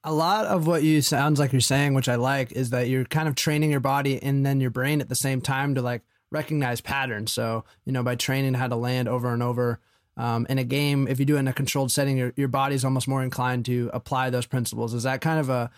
[0.04, 3.04] a lot of what you sounds like you're saying, which I like, is that you're
[3.04, 6.02] kind of training your body and then your brain at the same time to like
[6.30, 7.32] recognize patterns.
[7.32, 9.78] So, you know, by training how to land over and over
[10.16, 12.84] um, in a game, if you do it in a controlled setting, your, your body's
[12.84, 14.92] almost more inclined to apply those principles.
[14.92, 15.70] Is that kind of a,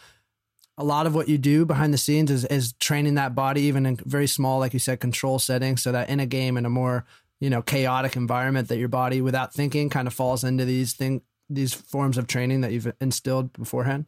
[0.78, 3.84] a lot of what you do behind the scenes is, is training that body, even
[3.84, 6.70] in very small, like you said, control settings, so that in a game, in a
[6.70, 7.04] more,
[7.40, 11.20] you know, chaotic environment that your body without thinking kind of falls into these thing,
[11.50, 14.06] these forms of training that you've instilled beforehand?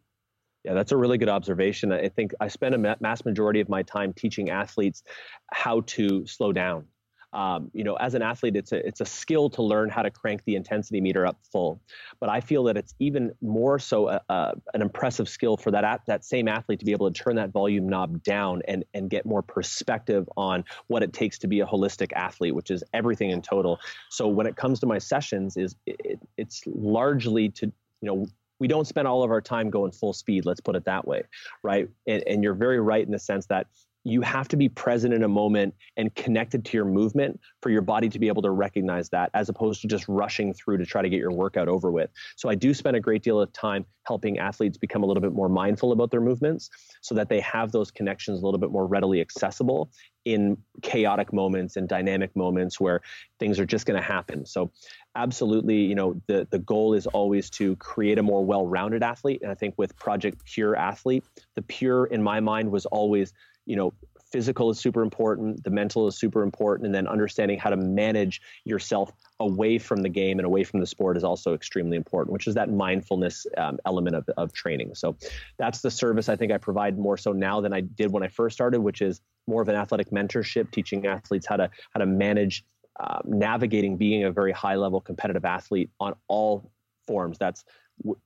[0.67, 1.93] Yeah, that's a really good observation.
[1.93, 5.05] I think I spend a mass majority of my time teaching athletes
[5.53, 6.87] how to slow down.
[7.33, 10.11] Um, you know, as an athlete, it's a it's a skill to learn how to
[10.11, 11.81] crank the intensity meter up full.
[12.19, 16.01] But I feel that it's even more so a, a, an impressive skill for that
[16.09, 19.25] that same athlete to be able to turn that volume knob down and and get
[19.25, 23.41] more perspective on what it takes to be a holistic athlete, which is everything in
[23.41, 23.79] total.
[24.11, 27.73] So when it comes to my sessions, is it, it's largely to you
[28.09, 28.27] know
[28.59, 31.23] we don't spend all of our time going full speed let's put it that way
[31.63, 31.89] right?
[32.07, 33.67] And, and you're very right in the sense that
[34.07, 37.83] you have to be present in a moment and connected to your movement for your
[37.83, 41.03] body to be able to recognize that as opposed to just rushing through to try
[41.03, 42.09] to get your workout over with.
[42.37, 45.33] So I do spend a great deal of time helping athletes become a little bit
[45.33, 48.87] more mindful about their movements so that they have those connections a little bit more
[48.87, 49.91] readily accessible
[50.25, 53.01] in chaotic moments and dynamic moments where
[53.41, 54.47] things are just going to happen.
[54.47, 54.71] So
[55.17, 59.51] absolutely, you know, the the goal is always to create a more well-rounded athlete and
[59.51, 61.25] I think with Project Pure Athlete,
[61.57, 63.33] the pure in my mind was always
[63.67, 63.93] you know
[64.33, 68.41] physical is super important the mental is super important and then understanding how to manage
[68.65, 72.47] yourself away from the game and away from the sport is also extremely important which
[72.47, 74.95] is that mindfulness um, element of, of training.
[74.95, 75.17] So
[75.59, 78.29] that's the service i think i provide more so now than i did when i
[78.29, 82.07] first started which is more of an athletic mentorship teaching athletes how to how to
[82.07, 82.65] manage
[82.99, 86.73] um, navigating being a very high level competitive athlete on all
[87.07, 87.39] forms.
[87.39, 87.65] That's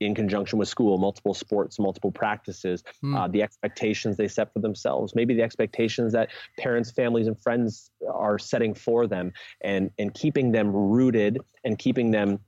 [0.01, 3.17] in conjunction with school, multiple sports, multiple practices, mm.
[3.17, 6.29] uh, the expectations they set for themselves, maybe the expectations that
[6.59, 12.11] parents, families, and friends are setting for them, and and keeping them rooted and keeping
[12.11, 12.39] them,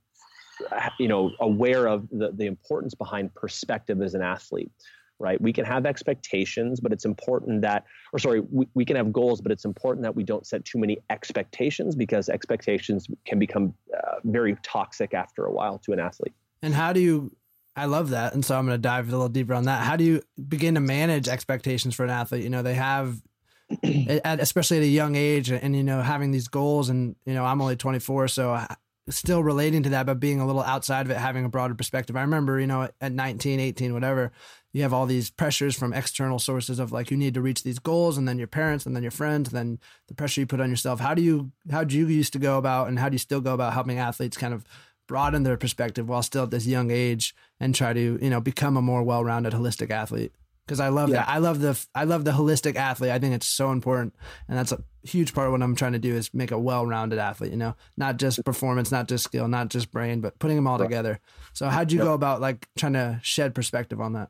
[0.99, 4.71] you know, aware of the the importance behind perspective as an athlete.
[5.19, 9.13] Right, we can have expectations, but it's important that, or sorry, we, we can have
[9.13, 13.73] goals, but it's important that we don't set too many expectations because expectations can become
[13.95, 16.33] uh, very toxic after a while to an athlete.
[16.63, 17.35] And how do you?
[17.75, 19.83] I love that, and so I'm going to dive a little deeper on that.
[19.83, 22.43] How do you begin to manage expectations for an athlete?
[22.43, 23.19] You know, they have,
[23.83, 27.43] at, especially at a young age, and you know, having these goals, and you know,
[27.43, 28.65] I'm only 24, so
[29.09, 32.15] still relating to that, but being a little outside of it, having a broader perspective.
[32.15, 34.31] I remember, you know, at 19, 18, whatever,
[34.71, 37.79] you have all these pressures from external sources of like you need to reach these
[37.79, 40.61] goals, and then your parents, and then your friends, and then the pressure you put
[40.61, 40.99] on yourself.
[40.99, 43.41] How do you, how do you used to go about, and how do you still
[43.41, 44.63] go about helping athletes kind of
[45.07, 48.77] broaden their perspective while still at this young age and try to you know become
[48.77, 50.33] a more well-rounded holistic athlete
[50.65, 51.17] because I love yeah.
[51.17, 51.29] that.
[51.29, 53.11] I love the I love the holistic athlete.
[53.11, 54.15] I think it's so important,
[54.47, 57.19] and that's a huge part of what I'm trying to do is make a well-rounded
[57.19, 57.51] athlete.
[57.51, 60.77] You know, not just performance, not just skill, not just brain, but putting them all
[60.77, 60.85] right.
[60.85, 61.19] together.
[61.53, 62.05] So, how'd you yep.
[62.05, 64.29] go about like trying to shed perspective on that?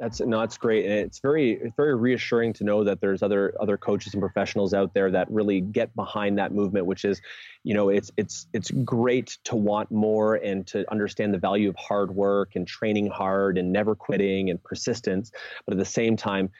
[0.00, 3.76] That's no, that's great, and it's very very reassuring to know that there's other other
[3.76, 7.20] coaches and professionals out there that really get behind that movement, which is,
[7.62, 11.76] you know, it's it's it's great to want more and to understand the value of
[11.76, 15.30] hard work and training hard and never quitting and persistence,
[15.64, 16.50] but at the same time,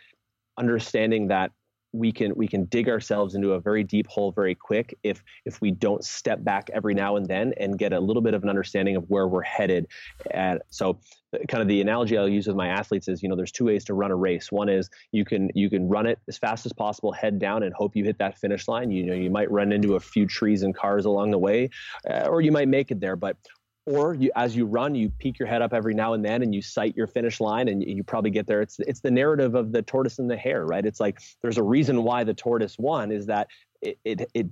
[0.57, 1.51] understanding that
[1.95, 5.61] we can we can dig ourselves into a very deep hole very quick if if
[5.61, 8.49] we don't step back every now and then and get a little bit of an
[8.49, 9.87] understanding of where we're headed
[10.33, 10.99] and so
[11.49, 13.85] kind of the analogy I'll use with my athletes is you know there's two ways
[13.85, 14.53] to run a race.
[14.53, 17.75] One is you can you can run it as fast as possible head down and
[17.75, 18.91] hope you hit that finish line.
[18.91, 21.71] You know you might run into a few trees and cars along the way
[22.09, 23.17] uh, or you might make it there.
[23.17, 23.37] But
[23.87, 26.55] or you, as you run, you peek your head up every now and then, and
[26.55, 28.63] you sight your finish line, and you probably get there.
[28.63, 30.85] It's it's the narrative of the tortoise and the hare, right?
[30.85, 33.49] It's like there's a reason why the tortoise won is that
[33.83, 34.47] it it it,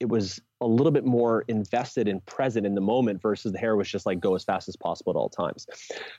[0.00, 3.76] it was a little bit more invested and present in the moment versus the hare
[3.76, 5.66] was just like go as fast as possible at all times.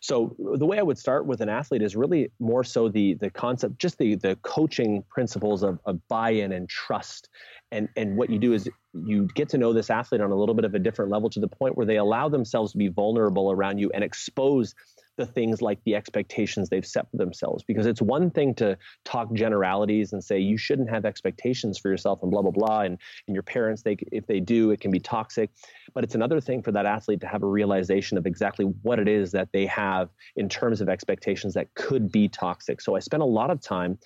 [0.01, 3.29] So the way I would start with an athlete is really more so the the
[3.29, 7.29] concept, just the the coaching principles of, of buy-in and trust
[7.71, 10.55] and and what you do is you get to know this athlete on a little
[10.55, 13.51] bit of a different level to the point where they allow themselves to be vulnerable
[13.51, 14.75] around you and expose
[15.17, 17.63] the things like the expectations they've set for themselves.
[17.63, 22.19] Because it's one thing to talk generalities and say you shouldn't have expectations for yourself
[22.21, 22.97] and blah blah blah and,
[23.27, 25.49] and your parents they if they do it can be toxic.
[25.93, 29.07] But it's another thing for that athlete to have a realization of exactly what it
[29.07, 32.81] is that they have in terms of expectations that could be toxic.
[32.81, 33.97] So i spent a lot of time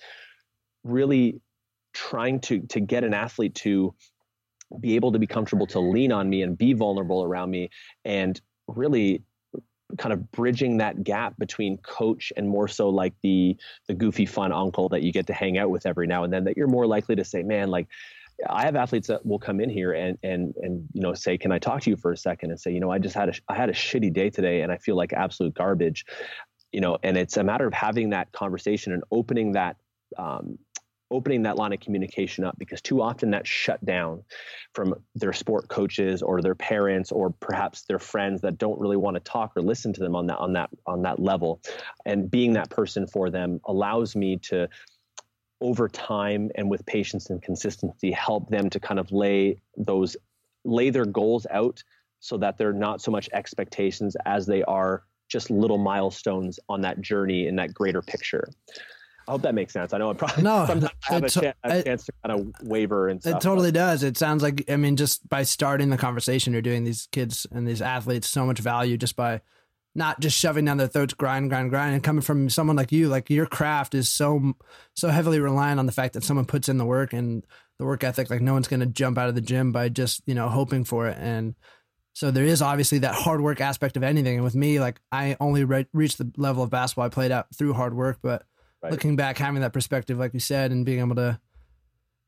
[0.84, 1.40] really
[1.92, 3.94] trying to to get an athlete to
[4.78, 7.70] be able to be comfortable to lean on me and be vulnerable around me
[8.04, 9.24] and really
[9.98, 14.52] kind of bridging that gap between coach and more so like the the goofy fun
[14.52, 16.86] uncle that you get to hang out with every now and then that you're more
[16.86, 17.88] likely to say man like
[18.48, 21.52] I have athletes that will come in here and and and you know say, "Can
[21.52, 22.50] I talk to you for a second?
[22.50, 24.72] And say, "You know, I just had a I had a shitty day today, and
[24.72, 26.06] I feel like absolute garbage."
[26.72, 29.76] You know, and it's a matter of having that conversation and opening that
[30.16, 30.58] um,
[31.10, 34.22] opening that line of communication up because too often that's shut down
[34.74, 39.14] from their sport coaches or their parents or perhaps their friends that don't really want
[39.16, 41.60] to talk or listen to them on that on that on that level.
[42.06, 44.68] And being that person for them allows me to
[45.60, 50.16] over time and with patience and consistency help them to kind of lay those
[50.64, 51.82] lay their goals out
[52.20, 57.00] so that they're not so much expectations as they are just little milestones on that
[57.00, 58.48] journey in that greater picture
[59.30, 59.92] I hope that makes sense.
[59.92, 62.68] I know it probably no, sometimes I have a, chance, a chance to kind of
[62.68, 63.36] waver and stuff.
[63.36, 64.02] It totally does.
[64.02, 67.64] It sounds like I mean, just by starting the conversation, you're doing these kids and
[67.64, 69.40] these athletes so much value just by
[69.94, 73.08] not just shoving down their throats, grind, grind, grind, and coming from someone like you.
[73.08, 74.54] Like your craft is so
[74.96, 77.46] so heavily reliant on the fact that someone puts in the work and
[77.78, 78.30] the work ethic.
[78.30, 80.82] Like no one's going to jump out of the gym by just you know hoping
[80.82, 81.54] for it and.
[82.12, 84.34] So there is obviously that hard work aspect of anything.
[84.34, 87.46] And with me, like I only re- reached the level of basketball I played at
[87.54, 88.42] through hard work, but
[88.82, 88.92] right.
[88.92, 91.40] looking back, having that perspective, like you said, and being able to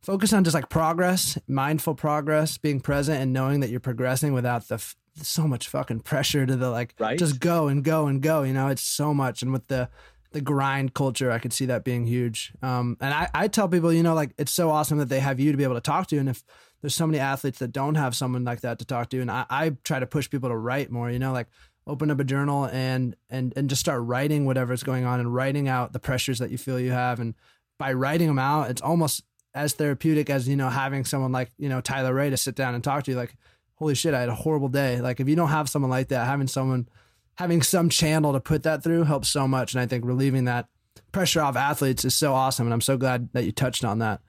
[0.02, 4.68] focus on just like progress, mindful progress, being present and knowing that you're progressing without
[4.68, 7.18] the f- so much fucking pressure to the like right.
[7.18, 8.42] just go and go and go.
[8.42, 9.88] You know, it's so much, and with the
[10.32, 12.52] the grind culture, I could see that being huge.
[12.62, 15.38] Um, and I, I tell people, you know, like it's so awesome that they have
[15.38, 16.42] you to be able to talk to, and if
[16.80, 19.44] there's so many athletes that don't have someone like that to talk to, and I,
[19.48, 21.10] I try to push people to write more.
[21.10, 21.48] You know, like
[21.86, 25.68] open up a journal and and and just start writing whatever's going on and writing
[25.68, 27.20] out the pressures that you feel you have.
[27.20, 27.34] And
[27.78, 31.68] by writing them out it's almost as therapeutic as you know having someone like you
[31.68, 33.16] know Tyler Ray to sit down and talk to you.
[33.16, 33.34] Like
[33.76, 35.00] holy shit I had a horrible day.
[35.00, 36.88] Like if you don't have someone like that having someone
[37.36, 39.74] having some channel to put that through helps so much.
[39.74, 40.68] And I think relieving that
[41.10, 42.66] pressure off athletes is so awesome.
[42.66, 44.20] And I'm so glad that you touched on that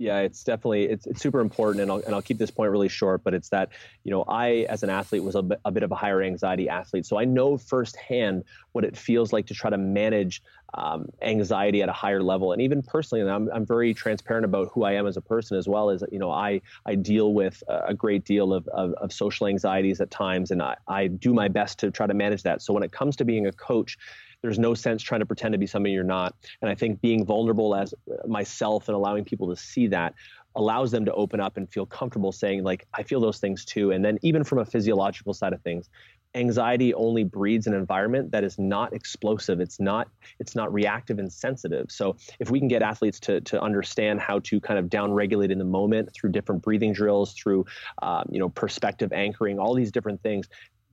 [0.00, 2.88] yeah, it's definitely it's, it's super important, and I'll and I'll keep this point really
[2.88, 3.22] short.
[3.22, 3.68] But it's that
[4.02, 6.70] you know I as an athlete was a bit, a bit of a higher anxiety
[6.70, 11.82] athlete, so I know firsthand what it feels like to try to manage um, anxiety
[11.82, 14.92] at a higher level, and even personally, and I'm I'm very transparent about who I
[14.92, 18.24] am as a person as well as you know I I deal with a great
[18.24, 21.90] deal of of, of social anxieties at times, and I I do my best to
[21.90, 22.62] try to manage that.
[22.62, 23.98] So when it comes to being a coach
[24.42, 26.34] there's no sense trying to pretend to be something you're not.
[26.62, 27.94] And I think being vulnerable as
[28.26, 30.14] myself and allowing people to see that
[30.56, 33.92] allows them to open up and feel comfortable saying like I feel those things too.
[33.92, 35.88] And then even from a physiological side of things,
[36.34, 41.32] anxiety only breeds an environment that is not explosive it's not it's not reactive and
[41.32, 45.12] sensitive so if we can get athletes to to understand how to kind of down
[45.12, 47.64] regulate in the moment through different breathing drills through
[48.02, 50.48] um, you know perspective anchoring all these different things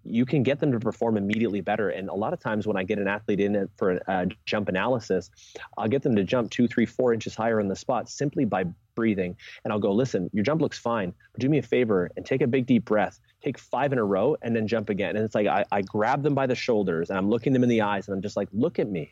[0.10, 1.90] you can get them to perform immediately better.
[1.90, 5.30] And a lot of times when I get an athlete in for a jump analysis,
[5.78, 8.66] I'll get them to jump two, three, four inches higher in the spot simply by
[8.96, 9.36] breathing.
[9.64, 12.42] And I'll go, listen, your jump looks fine, but do me a favor and take
[12.42, 13.20] a big deep breath.
[13.44, 15.16] Take five in a row and then jump again.
[15.16, 17.70] And it's like I, I grab them by the shoulders and I'm looking them in
[17.70, 19.12] the eyes and I'm just like, look at me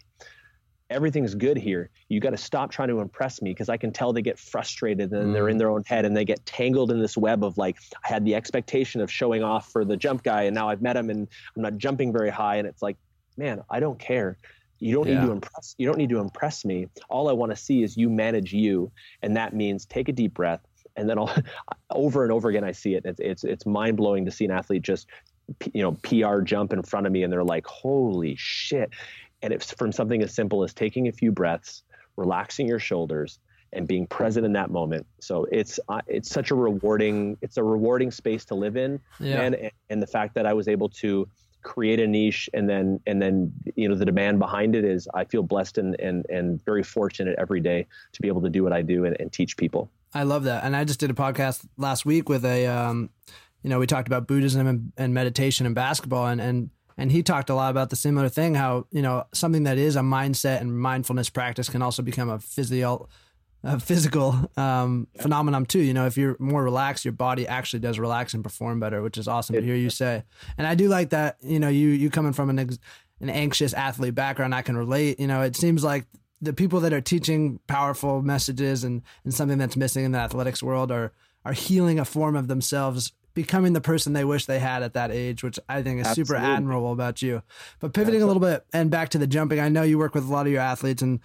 [0.89, 1.89] everything's good here.
[2.09, 5.11] You got to stop trying to impress me because I can tell they get frustrated
[5.11, 5.33] and mm.
[5.33, 5.59] they're in mm.
[5.59, 8.35] their own head and they get tangled in this web of like, I had the
[8.35, 11.61] expectation of showing off for the jump guy and now I've met him and I'm
[11.61, 12.57] not jumping very high.
[12.57, 12.97] And it's like,
[13.37, 14.37] man, I don't care.
[14.79, 15.21] You don't yeah.
[15.21, 15.75] need to impress.
[15.77, 16.87] You don't need to impress me.
[17.09, 20.33] All I want to see is you manage you, and that means take a deep
[20.33, 20.61] breath.
[20.97, 21.33] And then I'll,
[21.89, 23.05] over and over again, I see it.
[23.05, 25.07] It's it's, it's mind blowing to see an athlete just
[25.73, 28.89] you know PR jump in front of me, and they're like, "Holy shit!"
[29.45, 31.83] And it's from something as simple as taking a few breaths,
[32.17, 33.37] relaxing your shoulders,
[33.73, 35.05] and being present in that moment.
[35.21, 39.41] So it's uh, it's such a rewarding it's a rewarding space to live in, yeah.
[39.41, 41.27] and and the fact that I was able to
[41.61, 45.25] create a niche and then and then you know the demand behind it is I
[45.25, 48.73] feel blessed and and and very fortunate every day to be able to do what
[48.73, 49.91] I do and, and teach people.
[50.11, 52.65] I love that, and I just did a podcast last week with a.
[52.65, 53.11] Um,
[53.61, 57.21] you know, we talked about Buddhism and, and meditation and basketball, and, and and he
[57.23, 60.61] talked a lot about the similar thing how you know something that is a mindset
[60.61, 63.07] and mindfulness practice can also become a physio
[63.65, 65.21] a physical um, yeah.
[65.23, 65.79] phenomenon too.
[65.79, 69.17] You know, if you're more relaxed, your body actually does relax and perform better, which
[69.17, 70.23] is awesome it, to hear you say.
[70.57, 71.37] And I do like that.
[71.41, 72.77] You know, you you coming from an ex,
[73.19, 75.19] an anxious athlete background, I can relate.
[75.19, 76.05] You know, it seems like
[76.41, 80.61] the people that are teaching powerful messages and and something that's missing in the athletics
[80.61, 81.11] world are
[81.43, 85.11] are healing a form of themselves becoming the person they wish they had at that
[85.11, 86.35] age, which I think is Absolutely.
[86.35, 87.43] super admirable about you.
[87.79, 90.27] But pivoting a little bit and back to the jumping, I know you work with
[90.27, 91.19] a lot of your athletes and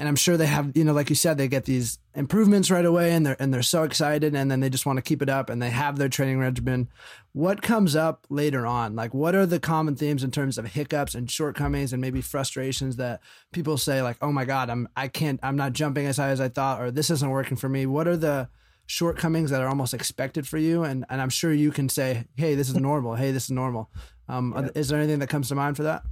[0.00, 2.84] and I'm sure they have, you know, like you said, they get these improvements right
[2.84, 5.28] away and they're and they're so excited and then they just want to keep it
[5.28, 6.88] up and they have their training regimen.
[7.32, 8.94] What comes up later on?
[8.94, 12.94] Like what are the common themes in terms of hiccups and shortcomings and maybe frustrations
[12.96, 16.28] that people say like, "Oh my god, I'm I can't I'm not jumping as high
[16.28, 18.48] as I thought or this isn't working for me." What are the
[18.88, 22.54] shortcomings that are almost expected for you and and I'm sure you can say hey
[22.54, 23.14] this is normal.
[23.14, 23.90] Hey this is normal.
[24.28, 24.68] Um, yeah.
[24.74, 26.02] is there anything that comes to mind for that?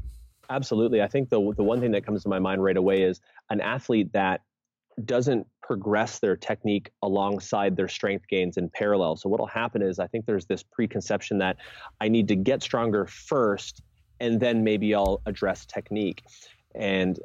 [0.51, 1.03] Absolutely.
[1.03, 3.61] I think the the one thing that comes to my mind right away is an
[3.61, 4.43] athlete that
[5.05, 9.17] doesn't progress their technique alongside their strength gains in parallel.
[9.17, 11.57] So what'll happen is I think there's this preconception that
[12.01, 13.83] I need to get stronger first
[14.21, 16.23] and then maybe I'll address technique.
[16.75, 17.19] And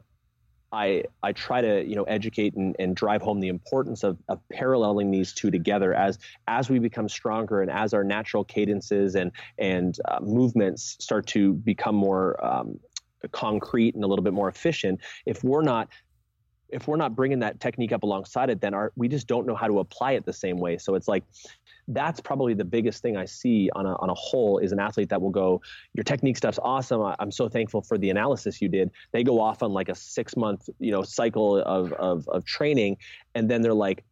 [0.71, 4.39] I I try to you know educate and, and drive home the importance of, of
[4.49, 9.31] paralleling these two together as as we become stronger and as our natural cadences and
[9.57, 12.79] and uh, movements start to become more um,
[13.31, 14.99] concrete and a little bit more efficient.
[15.25, 15.89] If we're not
[16.71, 19.55] if we're not bringing that technique up alongside it, then our we just don't know
[19.55, 20.77] how to apply it the same way.
[20.77, 21.23] So it's like
[21.87, 25.09] that's probably the biggest thing I see on a, on a whole is an athlete
[25.09, 25.61] that will go,
[25.93, 27.01] your technique stuff's awesome.
[27.01, 28.91] I, am so thankful for the analysis you did.
[29.11, 32.97] They go off on like a six month, you know, cycle of, of, of training.
[33.35, 34.03] And then they're like,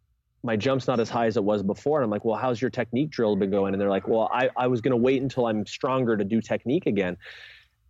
[0.43, 1.99] my jump's not as high as it was before.
[1.99, 3.73] And I'm like, well, how's your technique drill been going?
[3.73, 6.41] And they're like, well, I, I was going to wait until I'm stronger to do
[6.41, 7.17] technique again.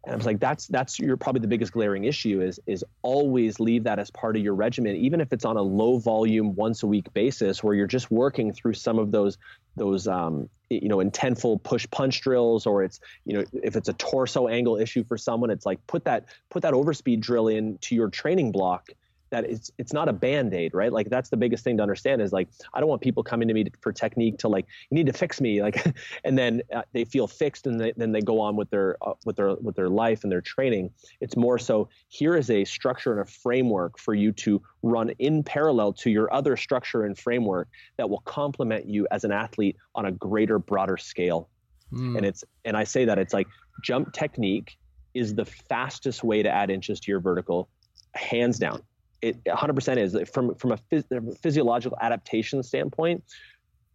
[0.06, 3.60] And I was like, that's that's your probably the biggest glaring issue is is always
[3.60, 6.84] leave that as part of your regimen, even if it's on a low volume once
[6.84, 9.38] a week basis, where you're just working through some of those
[9.76, 13.94] those um, you know intentful push punch drills, or it's you know if it's a
[13.94, 18.10] torso angle issue for someone, it's like put that put that overspeed drill into your
[18.10, 18.90] training block
[19.30, 20.92] that it's it's not a band-aid right?
[20.92, 23.54] Like that's the biggest thing to understand is like i don't want people coming to
[23.54, 25.86] me for technique to like you need to fix me like
[26.24, 29.13] and then uh, they feel fixed and they, then they go on with their uh,
[29.26, 30.92] with their with their life and their training.
[31.22, 35.44] It's more so here is a structure and a framework for you to run in
[35.44, 40.06] parallel to your other structure and framework that will complement you as an athlete on
[40.06, 41.50] a greater broader scale.
[41.92, 42.18] Mm.
[42.18, 43.48] and it's and i say that it's like
[43.82, 44.78] jump technique
[45.15, 47.68] is the fastest way to add inches to your vertical
[48.13, 48.84] hands down
[49.22, 53.24] it 100% is from from a phys- physiological adaptation standpoint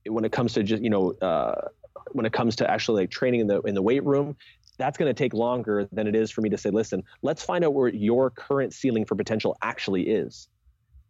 [0.07, 1.69] when it comes to just you know uh,
[2.13, 4.37] when it comes to actually like training in the in the weight room
[4.77, 7.65] that's going to take longer than it is for me to say listen let's find
[7.65, 10.49] out where your current ceiling for potential actually is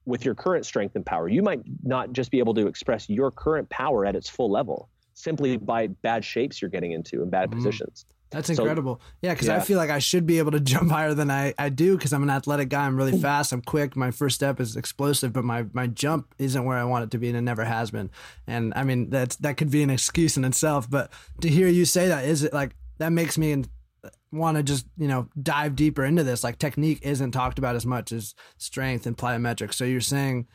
[0.05, 3.31] with your current strength and power you might not just be able to express your
[3.31, 7.51] current power at its full level simply by bad shapes you're getting into and bad
[7.51, 7.55] mm.
[7.55, 9.01] positions that's incredible.
[9.01, 9.57] So, yeah, because yeah.
[9.57, 12.13] I feel like I should be able to jump higher than I, I do because
[12.13, 12.87] I'm an athletic guy.
[12.87, 13.53] I'm really fast.
[13.53, 13.97] I'm quick.
[13.97, 17.19] My first step is explosive, but my, my jump isn't where I want it to
[17.19, 18.11] be, and it never has been.
[18.47, 20.91] And I mean, that's that could be an excuse in itself.
[20.91, 23.65] But to hear you say that is it like that makes me
[24.33, 26.45] want to just you know dive deeper into this.
[26.45, 29.75] Like technique isn't talked about as much as strength and plyometrics.
[29.75, 30.47] So you're saying,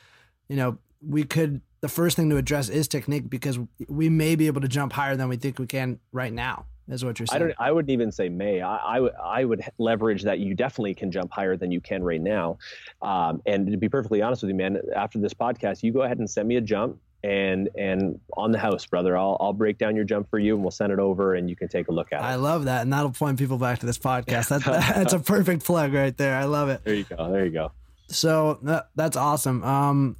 [0.48, 4.48] you know, we could the first thing to address is technique because we may be
[4.48, 7.42] able to jump higher than we think we can right now is what you're saying.
[7.42, 7.56] I don't.
[7.60, 8.62] I wouldn't even say may.
[8.62, 9.14] I, I would.
[9.16, 12.58] I would leverage that you definitely can jump higher than you can right now.
[13.02, 16.20] Um, and to be perfectly honest with you, man, after this podcast, you go ahead
[16.20, 19.18] and send me a jump and and on the house, brother.
[19.18, 21.56] I'll I'll break down your jump for you, and we'll send it over, and you
[21.56, 22.24] can take a look at it.
[22.24, 24.50] I love that, and that'll point people back to this podcast.
[24.60, 26.36] That, that's a perfect plug right there.
[26.36, 26.84] I love it.
[26.84, 27.32] There you go.
[27.32, 27.72] There you go.
[28.08, 29.64] So that, that's awesome.
[29.64, 30.16] Um,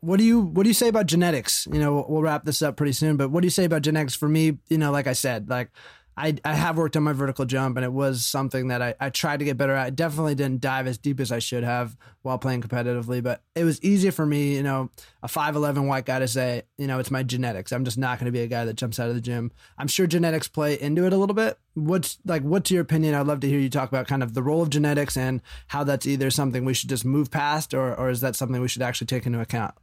[0.00, 1.66] what do you what do you say about genetics?
[1.72, 4.14] You know, we'll wrap this up pretty soon, but what do you say about genetics
[4.14, 4.58] for me?
[4.68, 5.70] You know, like I said, like
[6.16, 9.08] I, I have worked on my vertical jump and it was something that I, I
[9.08, 9.86] tried to get better at.
[9.86, 13.64] I definitely didn't dive as deep as I should have while playing competitively, but it
[13.64, 14.90] was easier for me, you know,
[15.22, 17.72] a 5'11 white guy to say, you know, it's my genetics.
[17.72, 19.50] I'm just not going to be a guy that jumps out of the gym.
[19.78, 21.58] I'm sure genetics play into it a little bit.
[21.72, 23.14] What's like, what's your opinion?
[23.14, 25.84] I'd love to hear you talk about kind of the role of genetics and how
[25.84, 28.82] that's either something we should just move past or, or is that something we should
[28.82, 29.74] actually take into account?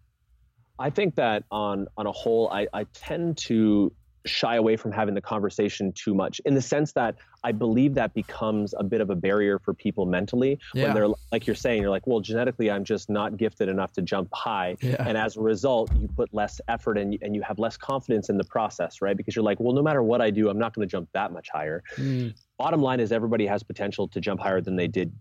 [0.80, 3.92] I think that on on a whole, I, I tend to
[4.28, 8.14] shy away from having the conversation too much in the sense that I believe that
[8.14, 10.86] becomes a bit of a barrier for people mentally yeah.
[10.86, 14.02] when they're like you're saying you're like well genetically I'm just not gifted enough to
[14.02, 14.96] jump high yeah.
[15.00, 18.38] and as a result you put less effort and, and you have less confidence in
[18.38, 20.88] the process right because you're like well no matter what I do I'm not going
[20.88, 22.34] to jump that much higher mm.
[22.58, 25.12] bottom line is everybody has potential to jump higher than they did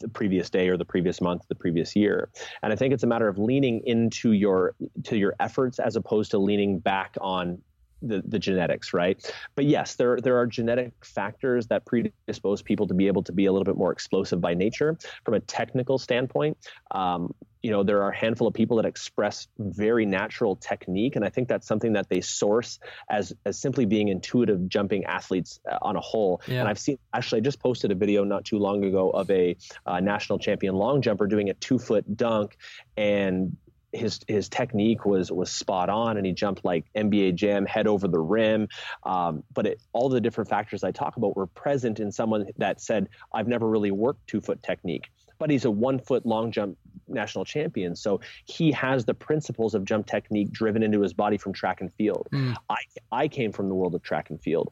[0.00, 2.28] the previous day or the previous month the previous year
[2.62, 4.74] and i think it's a matter of leaning into your
[5.04, 7.60] to your efforts as opposed to leaning back on
[8.02, 9.32] the, the genetics, right?
[9.54, 13.46] But yes, there there are genetic factors that predispose people to be able to be
[13.46, 14.98] a little bit more explosive by nature.
[15.24, 16.58] From a technical standpoint,
[16.90, 17.32] um,
[17.62, 21.28] you know, there are a handful of people that express very natural technique, and I
[21.28, 25.96] think that's something that they source as as simply being intuitive jumping athletes uh, on
[25.96, 26.42] a whole.
[26.46, 26.60] Yeah.
[26.60, 29.56] And I've seen actually, I just posted a video not too long ago of a
[29.86, 32.56] uh, national champion long jumper doing a two foot dunk,
[32.96, 33.56] and
[33.92, 38.08] his his technique was was spot on, and he jumped like NBA Jam head over
[38.08, 38.68] the rim.
[39.04, 42.80] Um, but it, all the different factors I talk about were present in someone that
[42.80, 46.78] said, "I've never really worked two foot technique." But he's a one foot long jump
[47.12, 51.52] national champion, so he has the principles of jump technique driven into his body from
[51.52, 52.28] track and field.
[52.32, 52.54] Mm.
[52.68, 52.76] I
[53.10, 54.70] I came from the world of track and field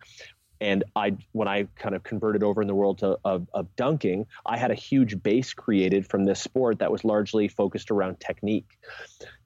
[0.60, 4.26] and I, when I kind of converted over in the world to, of, of dunking,
[4.44, 8.78] I had a huge base created from this sport that was largely focused around technique.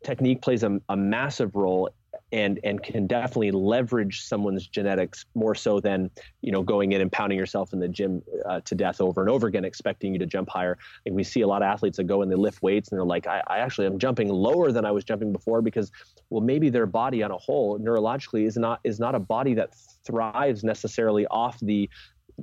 [0.02, 1.90] Technique plays a, a massive role
[2.32, 6.10] and and can definitely leverage someone's genetics more so than
[6.40, 9.30] you know going in and pounding yourself in the gym uh, to death over and
[9.30, 12.04] over again expecting you to jump higher and we see a lot of athletes that
[12.04, 14.84] go and they lift weights and they're like I, I actually am jumping lower than
[14.84, 15.92] i was jumping before because
[16.30, 19.74] well maybe their body on a whole neurologically is not is not a body that
[20.04, 21.88] thrives necessarily off the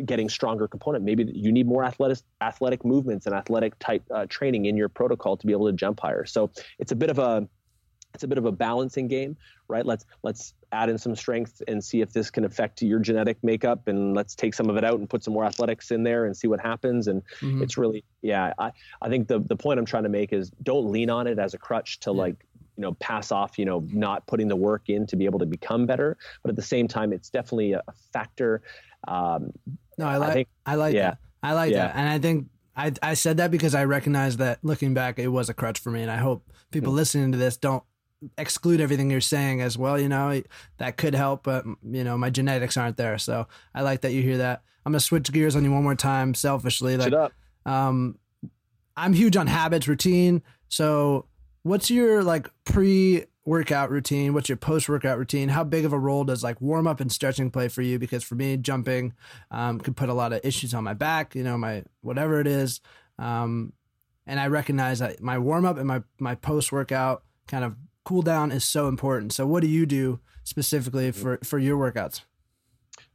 [0.05, 1.03] getting stronger component.
[1.03, 5.37] Maybe you need more athletic athletic movements and athletic type uh, training in your protocol
[5.37, 6.25] to be able to jump higher.
[6.25, 7.47] So it's a bit of a
[8.13, 9.37] it's a bit of a balancing game,
[9.67, 9.85] right?
[9.85, 13.87] Let's let's add in some strength and see if this can affect your genetic makeup,
[13.87, 16.35] and let's take some of it out and put some more athletics in there and
[16.35, 17.07] see what happens.
[17.07, 17.61] And mm-hmm.
[17.63, 20.91] it's really, yeah, I I think the the point I'm trying to make is don't
[20.91, 22.17] lean on it as a crutch to yeah.
[22.17, 22.45] like
[22.77, 25.45] you know pass off you know not putting the work in to be able to
[25.45, 27.83] become better, but at the same time, it's definitely a,
[28.13, 28.61] factor.
[29.07, 29.51] Um,
[29.97, 31.01] no, I like I, think, I like yeah.
[31.01, 31.17] that.
[31.43, 31.87] I like yeah.
[31.87, 35.27] that, and I think I, I said that because I recognize that looking back, it
[35.27, 36.01] was a crutch for me.
[36.01, 36.97] And I hope people mm-hmm.
[36.97, 37.83] listening to this don't
[38.37, 39.99] exclude everything you're saying as well.
[39.99, 40.41] You know,
[40.77, 43.17] that could help, but you know, my genetics aren't there.
[43.17, 44.63] So I like that you hear that.
[44.85, 46.97] I'm gonna switch gears on you one more time, selfishly.
[46.97, 47.11] Like,
[47.65, 48.17] um,
[48.97, 50.41] I'm huge on habits, routine.
[50.69, 51.27] So,
[51.63, 54.33] what's your like pre workout routine?
[54.33, 55.49] What's your post workout routine?
[55.49, 57.99] How big of a role does like warm up and stretching play for you?
[57.99, 59.13] Because for me, jumping
[59.49, 61.35] um, could put a lot of issues on my back.
[61.35, 62.81] You know, my whatever it is.
[63.19, 63.73] Um,
[64.25, 68.21] and I recognize that my warm up and my my post workout kind of cool
[68.21, 69.33] down is so important.
[69.33, 72.21] So what do you do specifically for for your workouts?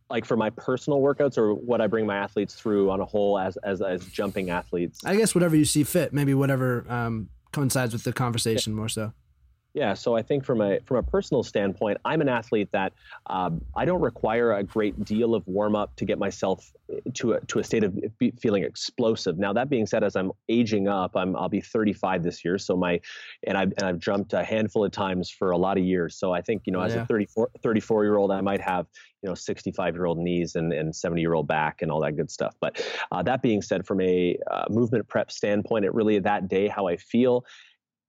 [0.09, 3.39] Like for my personal workouts or what I bring my athletes through on a whole
[3.39, 5.01] as as as jumping athletes.
[5.05, 9.13] I guess whatever you see fit, maybe whatever um, coincides with the conversation more so.
[9.77, 12.95] Yeah, so I think from a from a personal standpoint, I'm an athlete that
[13.27, 16.73] um, I don't require a great deal of warm up to get myself
[17.13, 17.95] to a, to a state of
[18.41, 19.39] feeling explosive.
[19.39, 22.75] Now that being said, as I'm aging up, I'm I'll be 35 this year, so
[22.75, 22.99] my
[23.47, 26.17] and I've and I've jumped a handful of times for a lot of years.
[26.17, 27.03] So I think you know as yeah.
[27.03, 28.87] a 34 34 year old, I might have
[29.23, 32.17] you know 65 year old knees and and 70 year old back and all that
[32.17, 32.55] good stuff.
[32.63, 36.67] But uh, that being said, from a uh, movement prep standpoint, it really that day
[36.67, 37.45] how I feel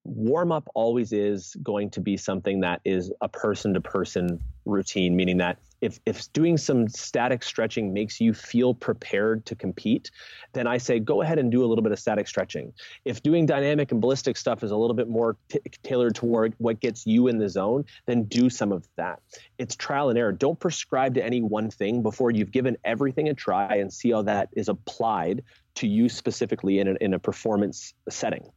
[0.08, 5.16] warm up always is going to be something that is a person to person routine,
[5.16, 10.10] meaning that if if doing some static stretching makes you feel prepared to compete,
[10.54, 12.74] then I say go ahead and do a little bit of static stretching.
[13.06, 16.80] If doing dynamic and ballistic stuff is a little bit more t- tailored toward what
[16.80, 19.22] gets you in the zone, then do some of that.
[19.58, 20.32] It's trial and error.
[20.32, 24.24] Don't prescribe to any one thing before you've given everything a try and see how
[24.24, 25.44] that is applied
[25.76, 28.50] to you specifically in a, in a performance setting.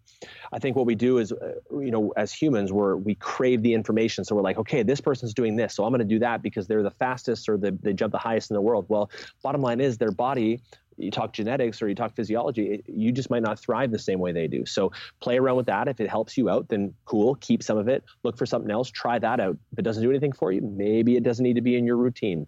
[0.53, 3.73] I think what we do is, uh, you know, as humans, we're we crave the
[3.75, 4.25] information.
[4.25, 6.67] So we're like, okay, this person's doing this, so I'm going to do that because
[6.67, 8.87] they're the fastest or the, they jump the highest in the world.
[8.89, 9.11] Well,
[9.43, 10.61] bottom line is their body
[11.03, 14.33] you talk genetics or you talk physiology, you just might not thrive the same way
[14.33, 14.67] they do.
[14.67, 15.89] So play around with that.
[15.89, 18.05] If it helps you out, then cool, keep some of it.
[18.23, 19.57] Look for something else, try that out.
[19.73, 21.97] If it doesn't do anything for you, maybe it doesn't need to be in your
[21.97, 22.47] routine.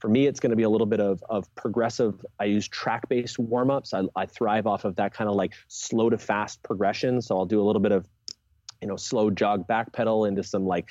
[0.00, 2.24] For me, it's going to be a little bit of, of progressive.
[2.38, 3.94] I use track based warm ups.
[3.94, 7.20] I, I thrive off of that kind of like slow to fast progression.
[7.20, 8.06] So I'll do a little bit of
[8.80, 10.88] you know slow jog back pedal into some like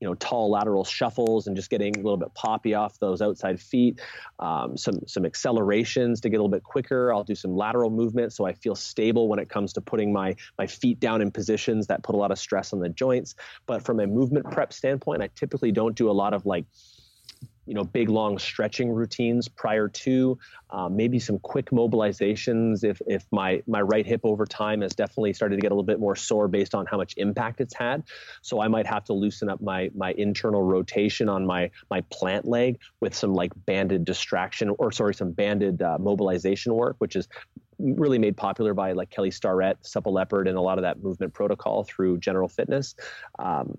[0.00, 3.60] you know tall lateral shuffles and just getting a little bit poppy off those outside
[3.60, 4.00] feet.
[4.38, 7.12] Um, some some accelerations to get a little bit quicker.
[7.12, 10.34] I'll do some lateral movement so i feel stable when it comes to putting my
[10.58, 13.34] my feet down in positions that put a lot of stress on the joints.
[13.66, 16.66] But from a movement prep standpoint i typically don't do a lot of like
[17.66, 20.38] you know big long stretching routines prior to
[20.70, 25.32] um, maybe some quick mobilizations if if my my right hip over time has definitely
[25.32, 28.02] started to get a little bit more sore based on how much impact it's had
[28.42, 32.46] so i might have to loosen up my my internal rotation on my my plant
[32.46, 37.28] leg with some like banded distraction or sorry some banded uh, mobilization work which is
[37.78, 41.34] really made popular by like Kelly Starrett, Supple Leopard, and a lot of that movement
[41.34, 42.94] protocol through General Fitness.
[43.38, 43.74] Um,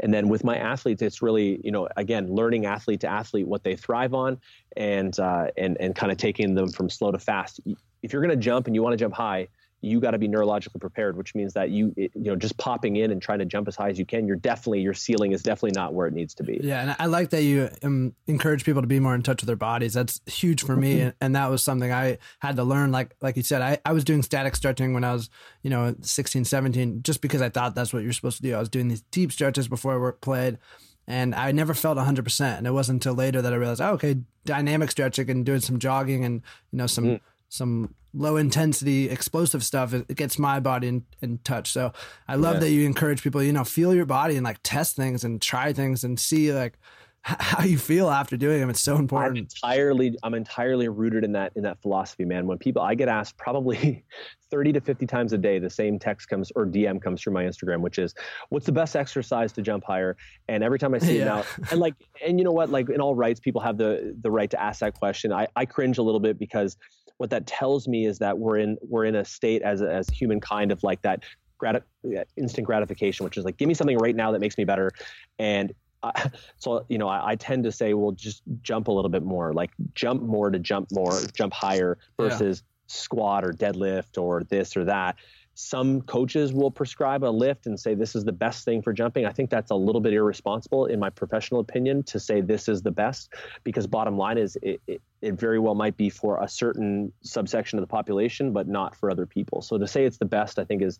[0.00, 3.64] and then with my athletes, it's really, you know, again, learning athlete to athlete what
[3.64, 4.38] they thrive on
[4.76, 7.60] and, uh, and, and kind of taking them from slow to fast.
[8.02, 9.48] If you're going to jump and you want to jump high,
[9.84, 13.10] you got to be neurologically prepared, which means that you you know just popping in
[13.10, 15.72] and trying to jump as high as you can, you're definitely your ceiling is definitely
[15.72, 16.58] not where it needs to be.
[16.62, 19.46] Yeah, and I like that you um, encourage people to be more in touch with
[19.46, 19.92] their bodies.
[19.92, 22.92] That's huge for me, and, and, that was something I had to learn.
[22.92, 25.28] Like like you said, I, I was doing static stretching when I was
[25.62, 28.54] you know 16, 17, just because I thought that's what you're supposed to do.
[28.54, 30.58] I was doing these deep stretches before I played.
[31.06, 32.40] And I never felt 100%.
[32.56, 34.16] And it wasn't until later that I realized, oh, okay,
[34.46, 36.40] dynamic stretching and doing some jogging and,
[36.72, 37.20] you know, some, mm.
[37.50, 41.92] some low intensity explosive stuff it, gets my body in, in touch so
[42.28, 42.60] i love yeah.
[42.60, 45.72] that you encourage people you know feel your body and like test things and try
[45.72, 46.78] things and see like
[47.24, 49.30] how you feel after doing them it's so important.
[49.32, 52.46] i'm entirely i'm entirely rooted in that in that philosophy man.
[52.46, 54.04] When people i get asked probably
[54.50, 57.44] 30 to 50 times a day the same text comes or dm comes through my
[57.44, 58.14] instagram which is
[58.50, 60.16] what's the best exercise to jump higher?
[60.48, 61.22] And every time i see yeah.
[61.22, 61.94] it now and like
[62.24, 62.68] and you know what?
[62.68, 65.32] Like in all rights people have the the right to ask that question.
[65.32, 66.76] I i cringe a little bit because
[67.16, 70.72] what that tells me is that we're in we're in a state as as humankind
[70.72, 71.22] of like that
[71.58, 74.64] grat- uh, instant gratification, which is like give me something right now that makes me
[74.64, 74.90] better,
[75.38, 75.72] and
[76.04, 79.22] I, so you know I, I, tend to say well just jump a little bit
[79.22, 82.94] more, like jump more to jump more, jump higher versus yeah.
[82.94, 85.16] squat or deadlift or this or that.
[85.56, 89.24] Some coaches will prescribe a lift and say this is the best thing for jumping.
[89.24, 92.82] I think that's a little bit irresponsible, in my professional opinion, to say this is
[92.82, 93.32] the best,
[93.62, 97.78] because bottom line is it, it, it very well might be for a certain subsection
[97.78, 99.62] of the population, but not for other people.
[99.62, 100.98] So to say it's the best, I think is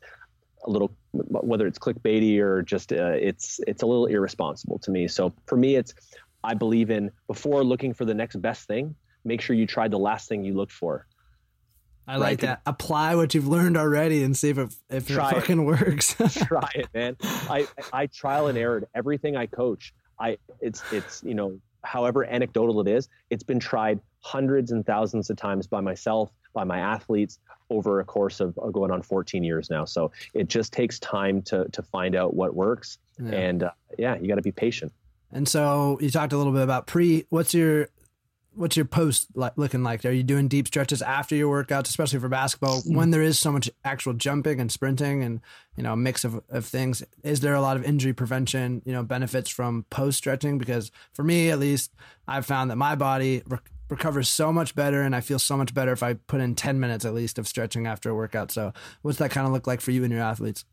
[0.64, 5.08] a little whether it's clickbaity or just uh, it's it's a little irresponsible to me.
[5.08, 5.94] So for me, it's
[6.42, 8.94] I believe in before looking for the next best thing,
[9.24, 11.06] make sure you tried the last thing you looked for
[12.06, 12.60] I like that.
[12.66, 15.64] Apply what you've learned already and see if it if it fucking it.
[15.64, 16.14] works.
[16.46, 17.16] try it, man.
[17.22, 19.94] I I trial and error everything I coach.
[20.20, 25.30] I it's it's you know however anecdotal it is, it's been tried hundreds and thousands
[25.30, 27.38] of times by myself, by my athletes
[27.70, 29.84] over a course of going on 14 years now.
[29.84, 33.32] So it just takes time to to find out what works, yeah.
[33.32, 34.92] and uh, yeah, you got to be patient.
[35.32, 37.26] And so you talked a little bit about pre.
[37.28, 37.88] What's your
[38.56, 40.04] what's your post like, looking like?
[40.04, 42.94] Are you doing deep stretches after your workouts, especially for basketball, mm.
[42.94, 45.40] when there is so much actual jumping and sprinting and
[45.76, 47.02] you know a mix of, of things?
[47.22, 50.58] Is there a lot of injury prevention, you know, benefits from post stretching?
[50.58, 51.92] Because for me, at least,
[52.28, 53.42] I've found that my body
[53.88, 56.80] recovers so much better, and I feel so much better if I put in ten
[56.80, 58.50] minutes at least of stretching after a workout.
[58.50, 58.72] So,
[59.02, 60.64] what's that kind of look like for you and your athletes?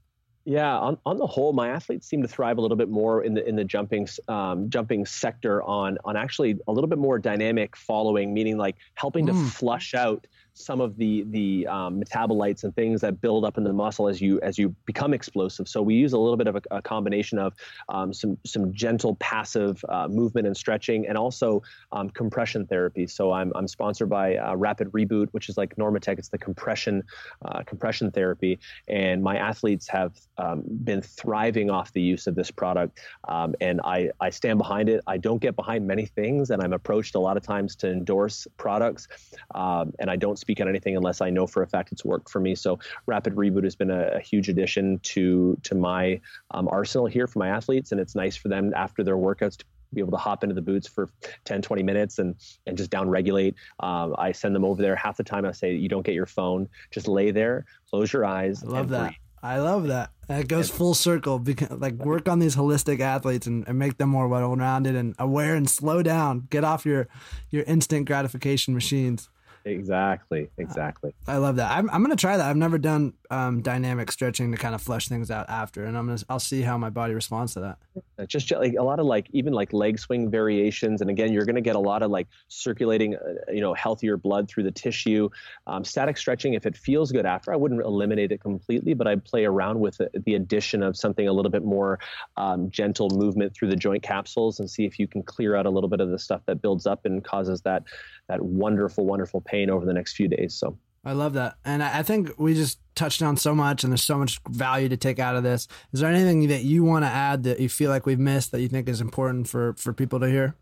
[0.43, 3.35] Yeah, on, on the whole, my athletes seem to thrive a little bit more in
[3.35, 7.75] the in the jumping um, jumping sector on on actually a little bit more dynamic
[7.75, 9.29] following, meaning like helping mm.
[9.29, 13.63] to flush out some of the the um, metabolites and things that build up in
[13.63, 15.67] the muscle as you as you become explosive.
[15.67, 17.53] So we use a little bit of a, a combination of
[17.89, 23.07] um, some some gentle passive uh, movement and stretching, and also um, compression therapy.
[23.07, 26.19] So I'm, I'm sponsored by uh, Rapid Reboot, which is like Normatec.
[26.19, 27.03] It's the compression
[27.45, 32.51] uh, compression therapy, and my athletes have um, been thriving off the use of this
[32.51, 35.01] product, um, and I I stand behind it.
[35.07, 38.47] I don't get behind many things, and I'm approached a lot of times to endorse
[38.57, 39.07] products,
[39.55, 42.29] um, and I don't speak on anything unless I know for a fact it's worked
[42.29, 42.55] for me.
[42.55, 46.19] So Rapid Reboot has been a, a huge addition to to my
[46.51, 49.65] um, arsenal here for my athletes, and it's nice for them after their workouts to
[49.93, 51.09] be able to hop into the boots for
[51.45, 52.35] 10 20 minutes and
[52.65, 55.73] and just down regulate um, i send them over there half the time i say
[55.73, 59.15] you don't get your phone just lay there close your eyes i love that breathe.
[59.43, 60.11] I love that.
[60.29, 61.39] It goes full circle.
[61.39, 65.55] Because, like work on these holistic athletes and, and make them more well-rounded and aware
[65.55, 66.47] and slow down.
[66.49, 67.07] Get off your
[67.49, 69.29] your instant gratification machines.
[69.65, 70.43] Exactly.
[70.43, 71.13] Uh, exactly.
[71.27, 71.71] I love that.
[71.71, 72.49] I'm, I'm going to try that.
[72.49, 76.05] I've never done um, dynamic stretching to kind of flush things out after, and I'm
[76.05, 78.27] gonna I'll see how my body responds to that.
[78.27, 81.61] Just like a lot of like even like leg swing variations, and again, you're to
[81.61, 85.29] get a lot of like circulating, uh, you know, healthier blood through the tissue.
[85.65, 89.23] Um, static stretching, if it feels good after, I wouldn't eliminate it completely, but I'd
[89.23, 91.99] play around with it, the addition of something a little bit more
[92.37, 95.69] um, gentle movement through the joint capsules, and see if you can clear out a
[95.69, 97.83] little bit of the stuff that builds up and causes that
[98.27, 100.53] that wonderful, wonderful pain over the next few days.
[100.53, 100.77] So.
[101.03, 101.55] I love that.
[101.65, 104.97] And I think we just touched on so much and there's so much value to
[104.97, 105.67] take out of this.
[105.93, 108.61] Is there anything that you want to add that you feel like we've missed that
[108.61, 110.55] you think is important for, for people to hear?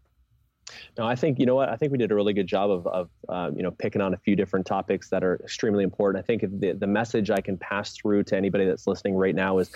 [0.97, 2.85] No, I think you know what I think we did a really good job of,
[2.87, 6.23] of uh, you know picking on a few different topics that are extremely important.
[6.23, 9.57] I think the the message I can pass through to anybody that's listening right now
[9.57, 9.71] is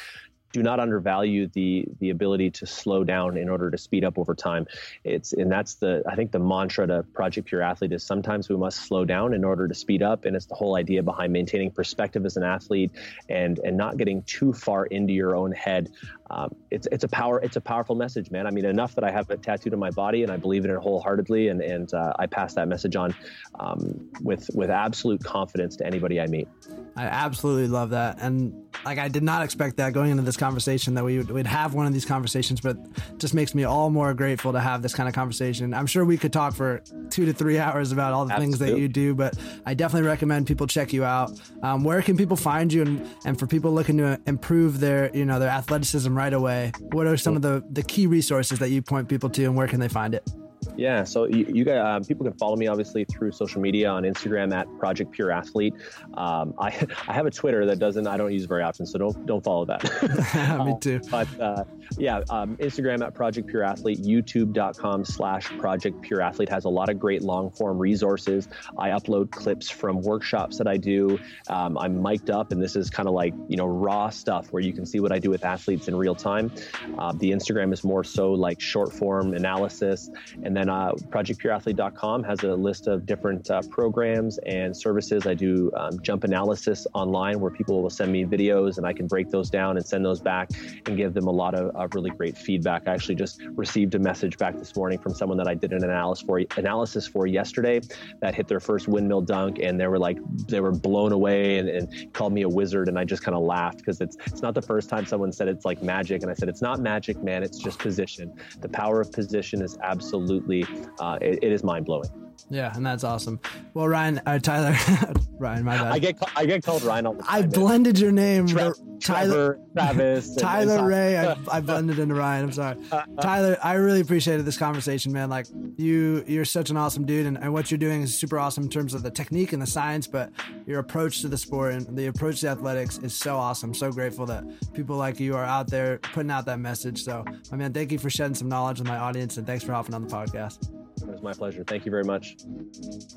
[0.54, 4.34] do not undervalue the the ability to slow down in order to speed up over
[4.36, 4.66] time.
[5.04, 8.56] It's and that's the I think the mantra to Project Pure Athlete is sometimes we
[8.56, 11.72] must slow down in order to speed up, and it's the whole idea behind maintaining
[11.72, 12.92] perspective as an athlete
[13.28, 15.90] and and not getting too far into your own head
[16.30, 18.48] um, it's it's a power it's a powerful message, man.
[18.48, 20.72] I mean, enough that I have it tattooed on my body and I believe in
[20.72, 23.14] it wholeheartedly, and and uh, I pass that message on
[23.60, 26.48] um, with with absolute confidence to anybody I meet.
[26.96, 30.94] I absolutely love that, and like I did not expect that going into this conversation
[30.94, 32.78] that we would we'd have one of these conversations, but
[33.18, 35.74] just makes me all more grateful to have this kind of conversation.
[35.74, 38.58] I'm sure we could talk for two to three hours about all the absolutely.
[38.58, 41.32] things that you do, but I definitely recommend people check you out.
[41.62, 45.26] Um, where can people find you, and and for people looking to improve their you
[45.26, 48.82] know their athleticism right away, what are some of the, the key resources that you
[48.82, 50.30] point people to and where can they find it?
[50.76, 54.04] Yeah, so you, you guys, um, people can follow me obviously through social media on
[54.04, 55.74] Instagram at Project Pure Athlete.
[56.16, 56.68] Um, I
[57.08, 59.66] I have a Twitter that doesn't I don't use very often, so don't don't follow
[59.66, 59.84] that.
[60.66, 61.00] me too.
[61.04, 61.64] Um, but uh,
[61.98, 66.90] yeah, um, Instagram at Project Pure Athlete, YouTube.com slash Project Pure Athlete has a lot
[66.90, 68.48] of great long form resources.
[68.78, 71.20] I upload clips from workshops that I do.
[71.50, 74.64] Um, I'm mic'd up, and this is kind of like you know raw stuff where
[74.64, 76.52] you can see what I do with athletes in real time.
[76.98, 80.10] Uh, the Instagram is more so like short form analysis
[80.44, 85.28] and and uh, projectpureathlete.com has a list of different uh, programs and services.
[85.28, 89.06] I do um, jump analysis online where people will send me videos and I can
[89.06, 90.52] break those down and send those back
[90.86, 92.88] and give them a lot of really great feedback.
[92.88, 95.84] I actually just received a message back this morning from someone that I did an
[95.84, 97.82] analysis for analysis for yesterday
[98.22, 101.68] that hit their first windmill dunk and they were like they were blown away and,
[101.68, 104.54] and called me a wizard and I just kind of laughed because it's it's not
[104.54, 107.44] the first time someone said it's like magic and I said it's not magic man
[107.44, 108.34] it's just position.
[108.62, 110.53] The power of position is absolutely
[111.00, 112.23] uh, it, it is mind blowing.
[112.50, 113.40] Yeah, and that's awesome.
[113.74, 114.76] Well, Ryan, uh, Tyler,
[115.40, 115.92] Ryan, my bad.
[115.92, 117.44] I get I get called Ryan all the time.
[117.44, 121.18] I blended your name, Tre- Tyler, Travis, Tyler and, Ray.
[121.18, 122.46] I, I, blended into Ryan.
[122.46, 122.78] I'm sorry,
[123.22, 123.58] Tyler.
[123.64, 125.30] I really appreciated this conversation, man.
[125.30, 128.66] Like you, you're such an awesome dude, and, and what you're doing is super awesome
[128.66, 130.32] in terms of the technique and the science, but
[130.66, 133.74] your approach to the sport and the approach to athletics is so awesome.
[133.74, 137.04] So grateful that people like you are out there putting out that message.
[137.04, 139.74] So, I mean, thank you for shedding some knowledge on my audience, and thanks for
[139.74, 140.83] hopping on the podcast.
[141.02, 141.64] It was my pleasure.
[141.64, 142.38] Thank you very much.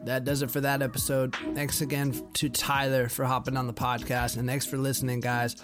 [0.04, 1.34] That does it for that episode.
[1.54, 4.36] Thanks again to Tyler for hopping on the podcast.
[4.36, 5.56] And thanks for listening, guys.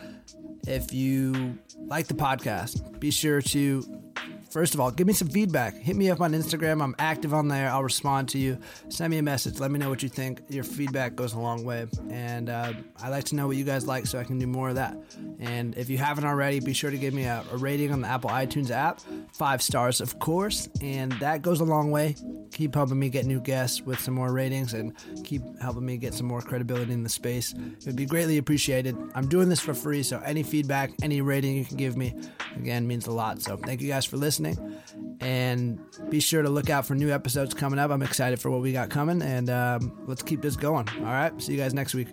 [0.66, 4.11] If you like the podcast, be sure to
[4.50, 5.74] First of all, give me some feedback.
[5.74, 6.82] Hit me up on Instagram.
[6.82, 7.70] I'm active on there.
[7.70, 8.58] I'll respond to you.
[8.90, 9.58] Send me a message.
[9.58, 10.42] Let me know what you think.
[10.50, 11.86] Your feedback goes a long way.
[12.10, 14.68] And uh, I like to know what you guys like so I can do more
[14.68, 14.94] of that.
[15.40, 18.08] And if you haven't already, be sure to give me a, a rating on the
[18.08, 19.00] Apple iTunes app.
[19.32, 20.68] Five stars, of course.
[20.82, 22.14] And that goes a long way.
[22.52, 24.92] Keep helping me get new guests with some more ratings and
[25.24, 27.54] keep helping me get some more credibility in the space.
[27.54, 28.94] It would be greatly appreciated.
[29.14, 32.14] I'm doing this for free, so any feedback, any rating you can give me,
[32.54, 33.40] again, means a lot.
[33.40, 34.58] So thank you guys for listening.
[35.20, 37.90] And be sure to look out for new episodes coming up.
[37.90, 40.86] I'm excited for what we got coming, and um, let's keep this going.
[40.98, 41.32] All right.
[41.40, 42.08] See you guys next week.